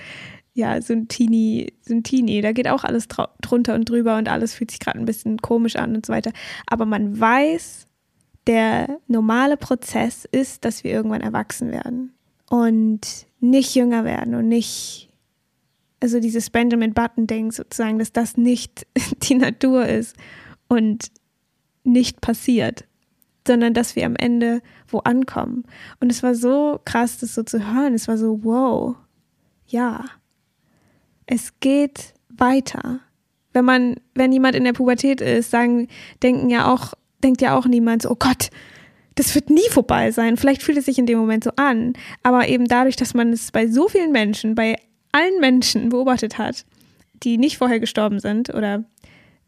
ja, 0.55 0.81
so 0.83 0.93
ein 0.93 1.09
Teenie, 1.09 1.73
so 1.83 1.95
ein 1.95 2.03
Teenie, 2.03 2.41
da 2.41 2.53
geht 2.53 2.69
auch 2.69 2.85
alles 2.85 3.07
drunter 3.07 3.75
und 3.75 3.89
drüber 3.89 4.19
und 4.19 4.29
alles 4.29 4.55
fühlt 4.55 4.71
sich 4.71 4.81
gerade 4.81 4.99
ein 4.99 5.05
bisschen 5.05 5.39
komisch 5.39 5.77
an 5.77 5.95
und 5.95 6.05
so 6.05 6.13
weiter. 6.13 6.33
Aber 6.67 6.85
man 6.85 7.19
weiß, 7.19 7.88
der 8.49 8.99
normale 9.07 9.59
Prozess 9.59 10.25
ist, 10.25 10.65
dass 10.65 10.83
wir 10.83 10.91
irgendwann 10.91 11.21
erwachsen 11.21 11.71
werden 11.71 12.15
und 12.49 13.27
nicht 13.41 13.75
jünger 13.75 14.05
werden 14.05 14.35
und 14.35 14.49
nicht, 14.49 15.11
also 16.01 16.19
dieses 16.19 16.49
Benjamin 16.49 16.95
Button-Ding 16.95 17.53
sozusagen, 17.53 17.99
dass 17.99 18.11
das 18.11 18.39
nicht 18.39 18.87
die 19.23 19.35
Natur 19.35 19.87
ist 19.87 20.17
und 20.67 21.13
nicht 21.85 22.23
passiert, 22.23 22.87
sondern 23.47 23.75
dass 23.75 23.97
wir 23.97 24.07
am 24.07 24.17
Ende 24.17 24.63
wo 24.89 24.99
ankommen. 25.01 25.65
Und 26.01 26.11
es 26.11 26.23
war 26.23 26.35
so 26.35 26.81
krass, 26.85 27.19
das 27.19 27.35
so 27.35 27.43
zu 27.43 27.73
hören. 27.73 27.95
Es 27.95 28.09
war 28.09 28.17
so, 28.17 28.43
wow, 28.45 28.97
ja, 29.67 30.05
es 31.27 31.61
geht 31.61 32.15
weiter. 32.31 33.01
Wenn 33.53 33.67
man, 33.67 33.97
wenn 34.15 34.33
jemand 34.33 34.57
in 34.57 34.65
der 34.65 34.73
Pubertät 34.73 35.21
ist, 35.21 35.51
sagen, 35.51 35.89
denken 36.23 36.49
ja 36.49 36.73
auch, 36.73 36.95
denkt 37.23 37.41
ja 37.41 37.57
auch 37.57 37.67
niemand 37.67 38.03
so, 38.03 38.11
oh 38.11 38.17
Gott, 38.19 38.51
das 39.15 39.35
wird 39.35 39.51
nie 39.51 39.69
vorbei 39.71 40.11
sein. 40.13 40.37
Vielleicht 40.37 40.63
fühlt 40.63 40.79
es 40.79 40.85
sich 40.85 40.99
in 40.99 41.07
dem 41.07 41.19
Moment 41.19 41.45
so 41.45 41.51
an, 41.57 41.95
aber 42.23 42.49
eben 42.49 42.67
dadurch, 42.67 42.97
dass 42.97 43.15
man 43.15 43.33
es 43.33 43.51
bei 43.51 43.67
so 43.67 43.89
vielen 43.89 44.13
Menschen, 44.13 44.55
bei 44.55 44.77
allen 45.13 45.41
Menschen 45.41 45.89
beobachtet 45.89 46.39
hat, 46.39 46.65
die 47.23 47.39
nicht 47.39 47.59
vorher 47.59 47.81
gestorben 47.81 48.21
sind 48.21 48.55
oder 48.55 48.85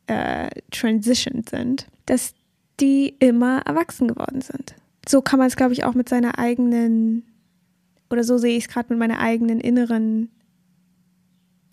äh, 0.06 0.48
transitioned 0.70 1.48
sind, 1.48 1.86
dass 2.06 2.34
die 2.80 3.14
immer 3.20 3.60
erwachsen 3.60 4.08
geworden 4.08 4.40
sind. 4.40 4.74
So 5.08 5.22
kann 5.22 5.38
man 5.38 5.48
es, 5.48 5.56
glaube 5.56 5.72
ich, 5.72 5.84
auch 5.84 5.94
mit 5.94 6.08
seiner 6.08 6.38
eigenen, 6.38 7.24
oder 8.10 8.24
so 8.24 8.38
sehe 8.38 8.56
ich 8.56 8.64
es 8.64 8.70
gerade 8.70 8.88
mit 8.90 8.98
meiner 8.98 9.20
eigenen 9.20 9.60
inneren 9.60 10.30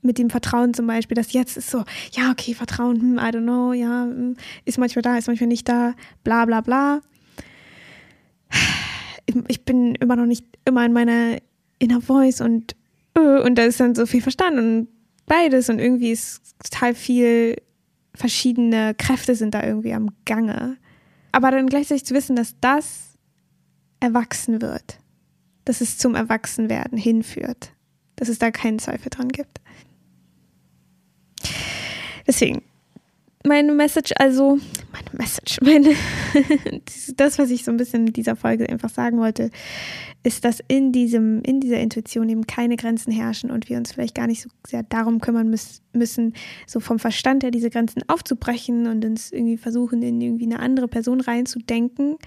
mit 0.02 0.18
dem 0.18 0.30
Vertrauen 0.30 0.74
zum 0.74 0.88
Beispiel, 0.88 1.16
dass 1.16 1.34
jetzt 1.34 1.58
ist 1.58 1.70
so, 1.70 1.84
ja, 2.12 2.32
okay, 2.32 2.54
Vertrauen, 2.54 3.00
hm, 3.00 3.18
I 3.18 3.30
don't 3.32 3.44
know, 3.44 3.74
ja, 3.74 4.04
hm, 4.04 4.36
ist 4.66 4.78
manchmal 4.78 5.02
da, 5.02 5.18
ist 5.18 5.28
manchmal 5.28 5.48
nicht 5.48 5.68
da, 5.68 5.94
bla 6.24 6.46
bla 6.46 6.62
bla. 6.62 7.02
Ich 9.48 9.66
bin 9.66 9.96
immer 9.96 10.16
noch 10.16 10.26
nicht 10.26 10.46
immer 10.64 10.86
in 10.86 10.94
meiner 10.94 11.38
Inner 11.80 12.02
Voice 12.02 12.40
und 12.40 12.76
äh, 13.14 13.42
und 13.42 13.56
da 13.56 13.64
ist 13.64 13.80
dann 13.80 13.94
so 13.94 14.06
viel 14.06 14.22
Verstand 14.22 14.58
und 14.58 14.88
beides 15.26 15.70
und 15.70 15.80
irgendwie 15.80 16.12
ist 16.12 16.56
total 16.64 16.96
viel 16.96 17.56
verschiedene 18.16 18.96
Kräfte 18.96 19.36
sind 19.36 19.54
da 19.54 19.64
irgendwie 19.64 19.94
am 19.94 20.10
Gange. 20.26 20.78
Aber 21.32 21.52
dann 21.52 21.68
gleichzeitig 21.68 22.06
zu 22.06 22.16
wissen, 22.16 22.36
dass 22.36 22.56
das 22.60 23.18
erwachsen 24.00 24.62
wird, 24.62 25.00
dass 25.66 25.82
es 25.82 25.98
zum 25.98 26.16
Erwachsenwerden 26.16 26.98
hinführt, 26.98 27.74
dass 28.16 28.30
es 28.30 28.40
da 28.40 28.50
keinen 28.52 28.80
Zweifel 28.80 29.10
dran 29.10 29.30
gibt. 29.30 29.60
Deswegen, 32.28 32.62
meine 33.46 33.72
Message, 33.72 34.14
also, 34.18 34.60
meine 34.92 35.10
Message, 35.14 35.60
meine, 35.62 35.96
das, 37.16 37.40
was 37.40 37.50
ich 37.50 37.64
so 37.64 37.72
ein 37.72 37.78
bisschen 37.78 38.08
in 38.08 38.14
dieser 38.14 38.36
Folge 38.36 38.68
einfach 38.70 38.90
sagen 38.90 39.20
wollte, 39.20 39.50
ist, 40.24 40.44
dass 40.44 40.60
in 40.68 40.92
diesem, 40.92 41.42
in 41.44 41.62
dieser 41.62 41.80
Intuition 41.80 42.28
eben 42.28 42.46
keine 42.46 42.76
Grenzen 42.76 43.12
herrschen 43.12 43.50
und 43.50 43.70
wir 43.70 43.78
uns 43.78 43.94
vielleicht 43.94 44.16
gar 44.16 44.28
nicht 44.28 44.42
so 44.42 44.50
sehr 44.66 44.84
darum 44.84 45.22
kümmern 45.22 45.50
müssen, 45.94 46.34
so 46.66 46.80
vom 46.80 47.00
Verstand 47.00 47.44
her 47.44 47.52
diese 47.52 47.70
Grenzen 47.70 48.04
aufzubrechen 48.08 48.88
und 48.88 49.06
uns 49.06 49.32
irgendwie 49.32 49.58
versuchen, 49.58 50.02
in 50.02 50.20
irgendwie 50.20 50.46
eine 50.46 50.60
andere 50.60 50.88
Person 50.88 51.22
reinzudenken, 51.22 52.18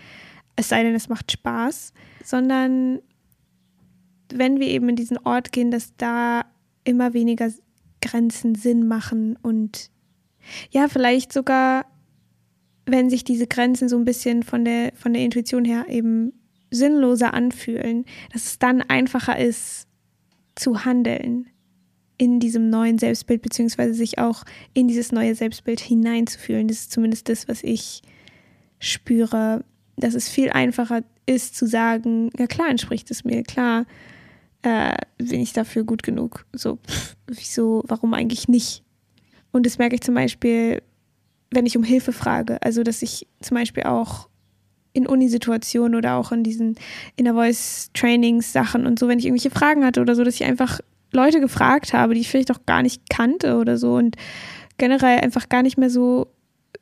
es 0.56 0.68
sei 0.68 0.82
denn, 0.82 0.94
es 0.94 1.08
macht 1.08 1.32
Spaß, 1.32 1.92
sondern 2.24 3.00
wenn 4.32 4.60
wir 4.60 4.68
eben 4.68 4.88
in 4.88 4.96
diesen 4.96 5.18
Ort 5.18 5.52
gehen, 5.52 5.70
dass 5.70 5.96
da 5.96 6.44
immer 6.84 7.12
weniger 7.14 7.50
Grenzen 8.00 8.54
Sinn 8.54 8.86
machen 8.86 9.36
und 9.42 9.90
ja, 10.70 10.88
vielleicht 10.88 11.32
sogar, 11.32 11.86
wenn 12.86 13.10
sich 13.10 13.24
diese 13.24 13.46
Grenzen 13.46 13.88
so 13.88 13.96
ein 13.96 14.04
bisschen 14.04 14.42
von 14.42 14.64
der, 14.64 14.92
von 14.94 15.12
der 15.12 15.22
Intuition 15.22 15.64
her 15.64 15.86
eben 15.88 16.32
sinnloser 16.70 17.34
anfühlen, 17.34 18.04
dass 18.32 18.44
es 18.44 18.58
dann 18.58 18.82
einfacher 18.82 19.38
ist 19.38 19.86
zu 20.54 20.84
handeln 20.84 21.48
in 22.16 22.38
diesem 22.38 22.68
neuen 22.68 22.98
Selbstbild, 22.98 23.42
beziehungsweise 23.42 23.94
sich 23.94 24.18
auch 24.18 24.44
in 24.74 24.88
dieses 24.88 25.10
neue 25.10 25.34
Selbstbild 25.34 25.80
hineinzufühlen. 25.80 26.68
Das 26.68 26.78
ist 26.78 26.92
zumindest 26.92 27.28
das, 27.28 27.48
was 27.48 27.62
ich 27.62 28.02
spüre, 28.78 29.64
dass 29.96 30.14
es 30.14 30.28
viel 30.28 30.50
einfacher 30.50 31.02
ist 31.26 31.56
zu 31.56 31.66
sagen, 31.66 32.30
ja 32.38 32.46
klar 32.46 32.68
entspricht 32.68 33.10
es 33.10 33.24
mir, 33.24 33.42
klar 33.42 33.86
äh, 34.62 34.96
bin 35.18 35.40
ich 35.40 35.52
dafür 35.52 35.84
gut 35.84 36.02
genug. 36.02 36.46
So, 36.52 36.76
pff, 36.76 37.16
wieso, 37.26 37.82
warum 37.86 38.14
eigentlich 38.14 38.48
nicht? 38.48 38.82
Und 39.52 39.66
das 39.66 39.78
merke 39.78 39.94
ich 39.94 40.02
zum 40.02 40.14
Beispiel, 40.14 40.82
wenn 41.50 41.66
ich 41.66 41.76
um 41.76 41.82
Hilfe 41.82 42.12
frage. 42.12 42.62
Also, 42.62 42.82
dass 42.82 43.02
ich 43.02 43.26
zum 43.40 43.56
Beispiel 43.56 43.84
auch 43.84 44.28
in 44.92 45.06
Unisituationen 45.06 45.94
oder 45.94 46.16
auch 46.16 46.32
in 46.32 46.42
diesen 46.42 46.76
Inner 47.16 47.34
Voice 47.34 47.90
Trainings 47.94 48.52
Sachen 48.52 48.86
und 48.86 48.98
so, 48.98 49.08
wenn 49.08 49.18
ich 49.18 49.26
irgendwelche 49.26 49.50
Fragen 49.50 49.84
hatte 49.84 50.00
oder 50.00 50.14
so, 50.14 50.24
dass 50.24 50.34
ich 50.34 50.44
einfach 50.44 50.80
Leute 51.12 51.40
gefragt 51.40 51.92
habe, 51.92 52.14
die 52.14 52.20
ich 52.20 52.28
vielleicht 52.28 52.50
auch 52.50 52.66
gar 52.66 52.82
nicht 52.82 53.08
kannte 53.08 53.56
oder 53.56 53.76
so 53.76 53.94
und 53.94 54.16
generell 54.78 55.20
einfach 55.20 55.48
gar 55.48 55.62
nicht 55.62 55.78
mehr 55.78 55.90
so 55.90 56.28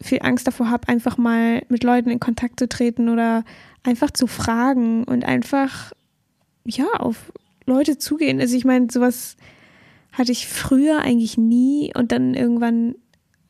viel 0.01 0.21
Angst 0.23 0.47
davor 0.47 0.71
habe, 0.71 0.89
einfach 0.89 1.19
mal 1.19 1.63
mit 1.69 1.83
Leuten 1.83 2.11
in 2.11 2.21
Kontakt 2.21 2.61
zu 2.61 2.69
treten 2.69 3.09
oder 3.09 3.45
einfach 3.83 4.11
zu 4.11 4.27
fragen 4.27 5.05
und 5.05 5.25
einfach 5.25 5.93
ja 6.65 6.87
auf 6.99 7.33
Leute 7.69 7.99
zugehen. 7.99 8.41
Also 8.41 8.57
ich 8.57 8.65
meine, 8.65 8.89
sowas 8.91 9.37
hatte 10.13 10.33
ich 10.33 10.49
früher 10.49 11.01
eigentlich 11.01 11.39
nie 11.39 11.93
und 11.95 12.13
dann 12.13 12.35
irgendwann 12.35 12.97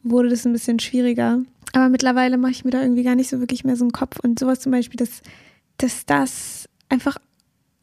wurde 0.02 0.28
das 0.28 0.44
ein 0.44 0.52
bisschen 0.52 0.78
schwieriger. 0.78 1.40
Aber 1.72 1.88
mittlerweile 1.88 2.36
mache 2.36 2.52
ich 2.52 2.64
mir 2.64 2.70
da 2.70 2.82
irgendwie 2.82 3.02
gar 3.02 3.14
nicht 3.14 3.28
so 3.28 3.40
wirklich 3.40 3.64
mehr 3.64 3.76
so 3.76 3.84
einen 3.84 3.92
Kopf 3.92 4.18
und 4.22 4.38
sowas 4.38 4.60
zum 4.60 4.72
Beispiel, 4.72 4.98
dass, 4.98 5.22
dass 5.76 6.06
das 6.06 6.68
einfach 6.88 7.18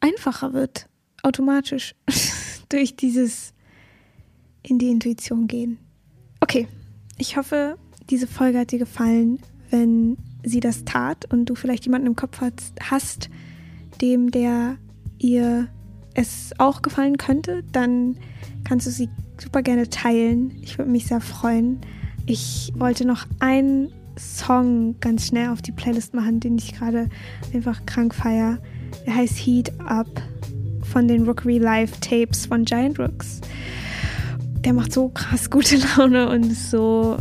einfacher 0.00 0.52
wird, 0.52 0.88
automatisch, 1.22 1.94
durch 2.68 2.96
dieses 2.96 3.52
in 4.62 4.78
die 4.78 4.90
Intuition 4.90 5.46
gehen. 5.46 5.78
Okay, 6.40 6.68
ich 7.18 7.36
hoffe, 7.36 7.78
diese 8.10 8.26
Folge 8.26 8.58
hat 8.58 8.72
dir 8.72 8.78
gefallen. 8.78 9.38
Wenn 9.70 10.16
sie 10.44 10.60
das 10.60 10.84
tat 10.84 11.32
und 11.32 11.46
du 11.46 11.54
vielleicht 11.54 11.86
jemanden 11.86 12.06
im 12.06 12.16
Kopf 12.16 12.40
hast, 12.80 13.30
dem 14.00 14.30
der 14.30 14.78
ihr 15.18 15.68
es 16.16 16.52
auch 16.58 16.82
gefallen 16.82 17.18
könnte, 17.18 17.62
dann 17.72 18.16
kannst 18.64 18.86
du 18.86 18.90
sie 18.90 19.08
super 19.38 19.62
gerne 19.62 19.88
teilen. 19.88 20.58
Ich 20.62 20.78
würde 20.78 20.90
mich 20.90 21.06
sehr 21.06 21.20
freuen. 21.20 21.80
Ich 22.26 22.72
wollte 22.74 23.06
noch 23.06 23.26
einen 23.38 23.92
Song 24.18 24.96
ganz 25.00 25.26
schnell 25.26 25.50
auf 25.50 25.60
die 25.60 25.72
Playlist 25.72 26.14
machen, 26.14 26.40
den 26.40 26.56
ich 26.56 26.74
gerade 26.74 27.08
einfach 27.52 27.84
krank 27.84 28.14
feiere. 28.14 28.58
Der 29.04 29.14
heißt 29.14 29.36
Heat 29.36 29.72
Up 29.80 30.08
von 30.82 31.06
den 31.06 31.24
Rookery 31.26 31.58
Live 31.58 32.00
Tapes 32.00 32.46
von 32.46 32.64
Giant 32.64 32.98
Rooks. 32.98 33.42
Der 34.60 34.72
macht 34.72 34.92
so 34.92 35.10
krass 35.10 35.50
gute 35.50 35.76
Laune 35.96 36.30
und 36.30 36.46
ist 36.46 36.70
so 36.70 37.18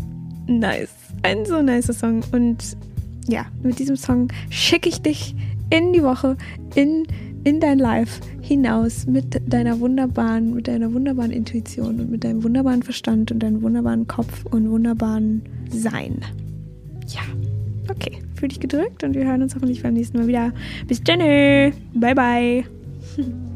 nice. 0.48 0.94
Ein 1.24 1.46
so 1.46 1.62
nicer 1.62 1.94
Song. 1.94 2.22
Und 2.32 2.78
ja, 3.28 3.46
mit 3.62 3.80
diesem 3.80 3.98
Song 3.98 4.30
schicke 4.50 4.88
ich 4.88 5.02
dich 5.02 5.36
in 5.70 5.94
die 5.94 6.04
Woche, 6.04 6.38
in, 6.76 7.06
in 7.46 7.60
dein 7.60 7.80
Live 7.80 8.20
hinaus 8.42 9.06
mit 9.06 9.40
deiner 9.48 9.80
wunderbaren, 9.80 10.56
mit 10.56 10.68
deiner 10.68 10.92
wunderbaren 10.94 11.32
Intuition 11.32 12.00
und 12.02 12.12
mit 12.12 12.24
deinem 12.24 12.44
wunderbaren 12.44 12.84
Verstand 12.84 13.32
und 13.32 13.40
deinem 13.40 13.62
wunderbaren 13.62 14.08
Kopf 14.08 14.46
und 14.48 14.70
wunderbaren 14.70 15.44
Sein. 15.70 16.18
Ja, 17.08 17.22
okay. 17.90 18.20
Fühl 18.34 18.50
dich 18.50 18.60
gedrückt 18.60 19.04
und 19.04 19.14
wir 19.14 19.26
hören 19.26 19.44
uns 19.44 19.56
hoffentlich 19.56 19.84
beim 19.84 19.94
nächsten 19.94 20.18
Mal 20.18 20.28
wieder. 20.28 20.52
Bis 20.88 21.02
dann. 21.04 21.20
Bye, 21.94 22.16
bye. 22.16 22.64